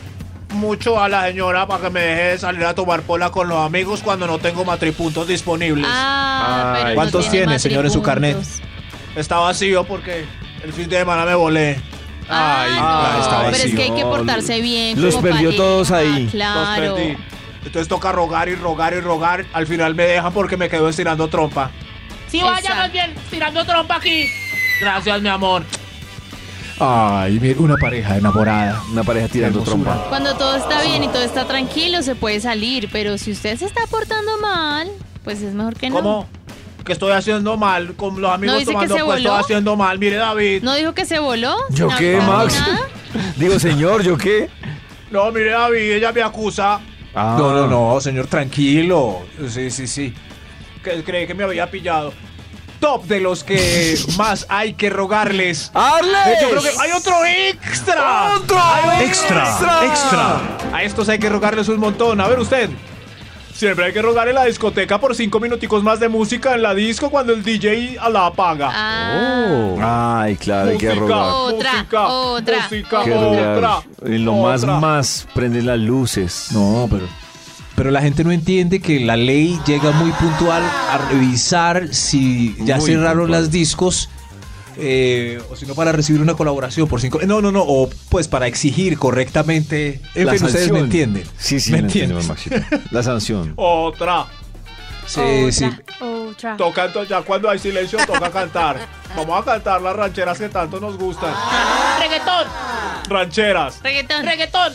[0.54, 4.00] mucho a la señora para que me deje salir a tomar pola con los amigos
[4.02, 5.86] cuando no tengo matripuntos disponibles.
[5.88, 8.36] Ah, pero no ¿Cuántos tiene, señor, en su carnet?
[8.36, 8.68] matripuntos.
[9.16, 10.24] Está vacío porque
[10.62, 11.80] el fin de semana me volé.
[12.28, 13.76] Ay, Ah, está pero es vacío.
[13.76, 15.00] que hay que portarse bien.
[15.00, 16.22] Los como perdió pareja, todos ahí.
[16.24, 16.94] Los Claro.
[16.94, 17.16] perdí.
[17.64, 19.44] Entonces toca rogar y rogar y rogar.
[19.52, 21.70] Al final me dejan porque me quedo estirando trompa.
[22.28, 22.76] Sí, vaya Exacto.
[22.82, 24.26] más bien, tirando trompa aquí.
[24.80, 25.64] Gracias, mi amor.
[26.80, 28.80] Ay, mira, una pareja enamorada.
[28.92, 30.06] Una pareja tirando trompa.
[30.08, 32.88] Cuando todo está bien y todo está tranquilo, se puede salir.
[32.92, 34.88] Pero si usted se está portando mal,
[35.24, 35.96] pues es mejor que no.
[35.96, 36.28] ¿Cómo?
[36.88, 39.30] Que estoy haciendo mal con los amigos ¿No dice que tomando, se pues voló?
[39.30, 39.98] estoy haciendo mal.
[40.00, 40.62] Mire, David.
[40.64, 41.54] ¿No dijo que se voló?
[41.70, 42.60] ¿Yo ¿Sin qué, Max?
[43.36, 44.50] Digo, señor, ¿yo qué?
[45.12, 46.80] No, mire, David, ella me acusa.
[47.14, 47.36] Ah.
[47.38, 49.20] No, no, no, señor, tranquilo.
[49.48, 50.12] Sí, sí, sí.
[50.82, 52.12] Que cree que me había pillado.
[52.80, 55.70] Top de los que más hay que rogarles.
[55.74, 56.38] ¡Arles!
[56.42, 58.34] Yo creo que hay otro extra.
[58.36, 58.58] ¡Otro!
[58.60, 60.40] Hay Extra, extra.
[60.72, 62.20] A estos hay que rogarles un montón.
[62.20, 62.70] A ver usted.
[63.58, 66.74] Siempre hay que rogar en la discoteca por cinco minuticos más de música en la
[66.76, 68.70] disco cuando el DJ la apaga.
[68.72, 71.18] Ah, Ay, claro, hay que rogar.
[71.32, 73.82] Otra, música, otra, música, Que otra.
[74.04, 74.78] En lo más, otra.
[74.78, 76.50] más, prenden las luces.
[76.52, 77.08] No, pero.
[77.74, 82.76] Pero la gente no entiende que la ley llega muy puntual a revisar si ya
[82.76, 83.42] Muy cerraron puntual.
[83.42, 84.08] las discos.
[84.80, 87.18] Eh, o si no, para recibir una colaboración por cinco.
[87.26, 87.62] No, no, no.
[87.66, 90.00] O pues para exigir correctamente.
[90.14, 90.72] En La fin, ustedes sanción.
[90.74, 91.24] me entienden.
[91.36, 91.82] Sí, sí, ¿Me?
[91.82, 92.56] Maxito.
[92.92, 93.54] La sanción.
[93.56, 94.26] Otra.
[95.06, 95.70] Sí, otra, sí.
[96.04, 96.56] otra.
[96.58, 98.76] Toca entonces, ya cuando hay silencio, toca cantar.
[99.16, 101.32] Vamos a cantar las rancheras que tanto nos gustan.
[101.98, 102.46] Reggaetón,
[103.08, 104.72] Rancheras, Reggaetón, reggaetón.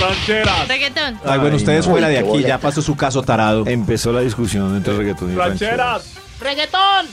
[0.00, 0.68] rancheras.
[0.68, 1.18] reggaetón.
[1.24, 1.92] Ay, bueno, Ay, ustedes no.
[1.92, 3.66] fuera de aquí, ya pasó su caso tarado.
[3.66, 6.04] Empezó la discusión entre reggaetón y Rancheras.
[6.40, 7.06] Reggaetón.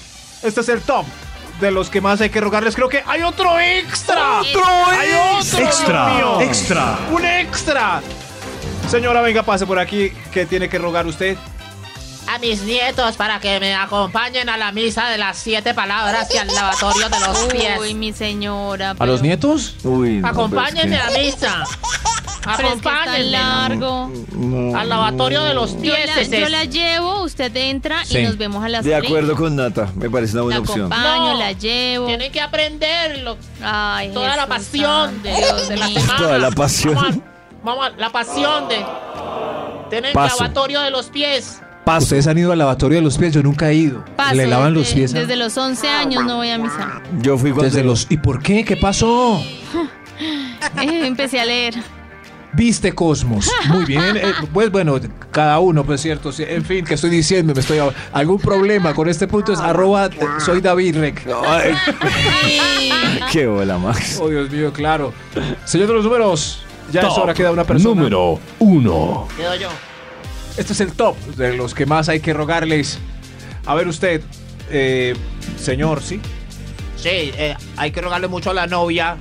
[0.44, 1.06] Este es el top
[1.62, 2.76] de los que más hay que rogarles.
[2.76, 4.42] Creo que hay otro extra.
[4.42, 5.10] ¡Otro ¡Hay
[5.40, 5.60] otro!
[5.60, 7.00] Extra, extra.
[7.12, 8.02] ¡Un extra!
[8.90, 10.12] Señora, venga, pase por aquí.
[10.34, 11.38] ¿Qué tiene que rogar usted?
[12.28, 16.38] A mis nietos para que me acompañen a la misa de las siete palabras y
[16.38, 17.80] al lavatorio de los pies.
[17.80, 18.96] Uy, mi señora.
[18.98, 19.76] ¿A los nietos?
[19.84, 21.64] Uy, no, Acompáñenme a misa.
[21.64, 23.32] Es que es tan Acompáñenme.
[23.32, 24.12] largo.
[24.14, 26.06] es que- No, Al lavatorio de los Yo pies.
[26.16, 28.20] la, ese yo la llevo, usted entra Sí.
[28.20, 30.92] y nos vemos a las De acuerdo con Nata, me parece una La buena opción.
[30.94, 31.38] acompaño, No.
[31.40, 32.06] la llevo.
[32.08, 36.18] Tienen que aprender lo- Ay, toda la pasión de, Dios de la semana.
[36.18, 36.96] Toda la pasión.
[36.96, 37.22] Vamos a-
[37.64, 38.86] vamos a- la pasión de.
[39.90, 40.38] Tienen Paso.
[40.38, 41.60] lavatorio de los pies.
[41.86, 42.04] Paso.
[42.06, 44.06] Ustedes han ido al lavatorio de los pies, yo nunca he ido.
[44.16, 45.14] Paso, Le lavan desde, los pies.
[45.16, 47.02] a- Desde los 11 años no voy a misa.
[47.22, 48.06] Yo fui cuando Desde los.
[48.10, 48.64] ¿Y por qué?
[48.64, 49.42] ¿Qué pasó?
[50.80, 51.74] Eh, empecé a leer.
[52.54, 53.50] Viste Cosmos.
[53.70, 54.16] Muy bien.
[54.18, 55.00] eh, pues bueno,
[55.32, 56.32] cada uno, pues cierto.
[56.32, 57.54] sí, En fin, ¿qué estoy diciendo?
[57.56, 57.80] Me estoy
[58.14, 60.10] algún problema con este punto es arroba
[60.40, 61.26] soy David Rec.
[61.48, 61.74] Ay,
[63.32, 64.20] qué bola, Max.
[64.22, 65.14] Oh, Dios mío, claro.
[65.66, 67.96] Señor de los números, ya es hora que da una persona.
[67.96, 69.28] Número 1.
[69.38, 69.70] Quedo yo.
[70.58, 73.00] Este es el top de los que más hay que rogarles.
[73.66, 74.22] A ver usted,
[74.70, 75.16] eh,
[75.60, 76.20] señor, ¿sí?
[76.98, 79.18] Sí, eh, hay que rogarle mucho a la novia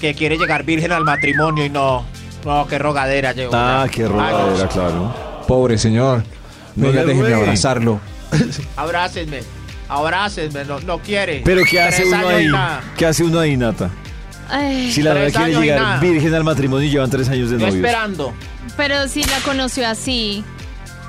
[0.00, 2.04] que quiere llegar virgen al matrimonio y no.
[2.44, 3.52] No, qué rogadera llevo.
[3.54, 3.90] Ah, ya.
[3.92, 5.44] qué Ay, rogadera, claro.
[5.46, 6.22] Pobre señor.
[6.76, 8.00] No le déjeme abrazarlo.
[8.76, 9.40] Abrácenme.
[9.88, 11.42] Abrácenme, no, no quiere.
[11.44, 12.48] Pero ¿qué hace Tres uno ahí?
[12.96, 13.90] ¿Qué hace uno ahí, Nata?
[14.48, 17.74] Ay, Si la verdad quiere llegar virgen al matrimonio y llevan tres años de novios.
[17.74, 18.32] esperando.
[18.76, 20.44] pero si la conoció así.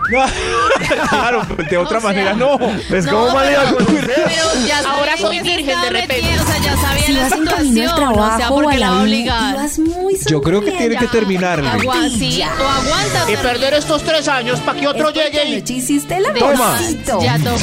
[1.10, 2.58] claro, de otra O sea, manera no.
[2.89, 4.24] Pues, No, ¿cómo iba a pero- conocer?
[4.26, 6.39] Pero ya Ahora soy virgen de repente.
[6.39, 7.86] O sea, ya sabía Si la vas en camino al situación.
[7.86, 9.56] O sea, trabajo o porque a la la obligar.
[9.80, 11.70] muy Yo creo que tiene que terminarle.
[11.70, 13.32] Agua, sí, o aguanta.
[13.32, 15.74] Y perder estos tres años para que otro llegue y.
[15.74, 16.78] hiciste el Toma.
[17.22, 17.60] Ya tocó.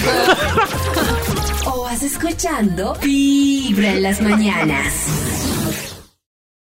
[1.71, 4.95] O vas escuchando Vibra en las mañanas.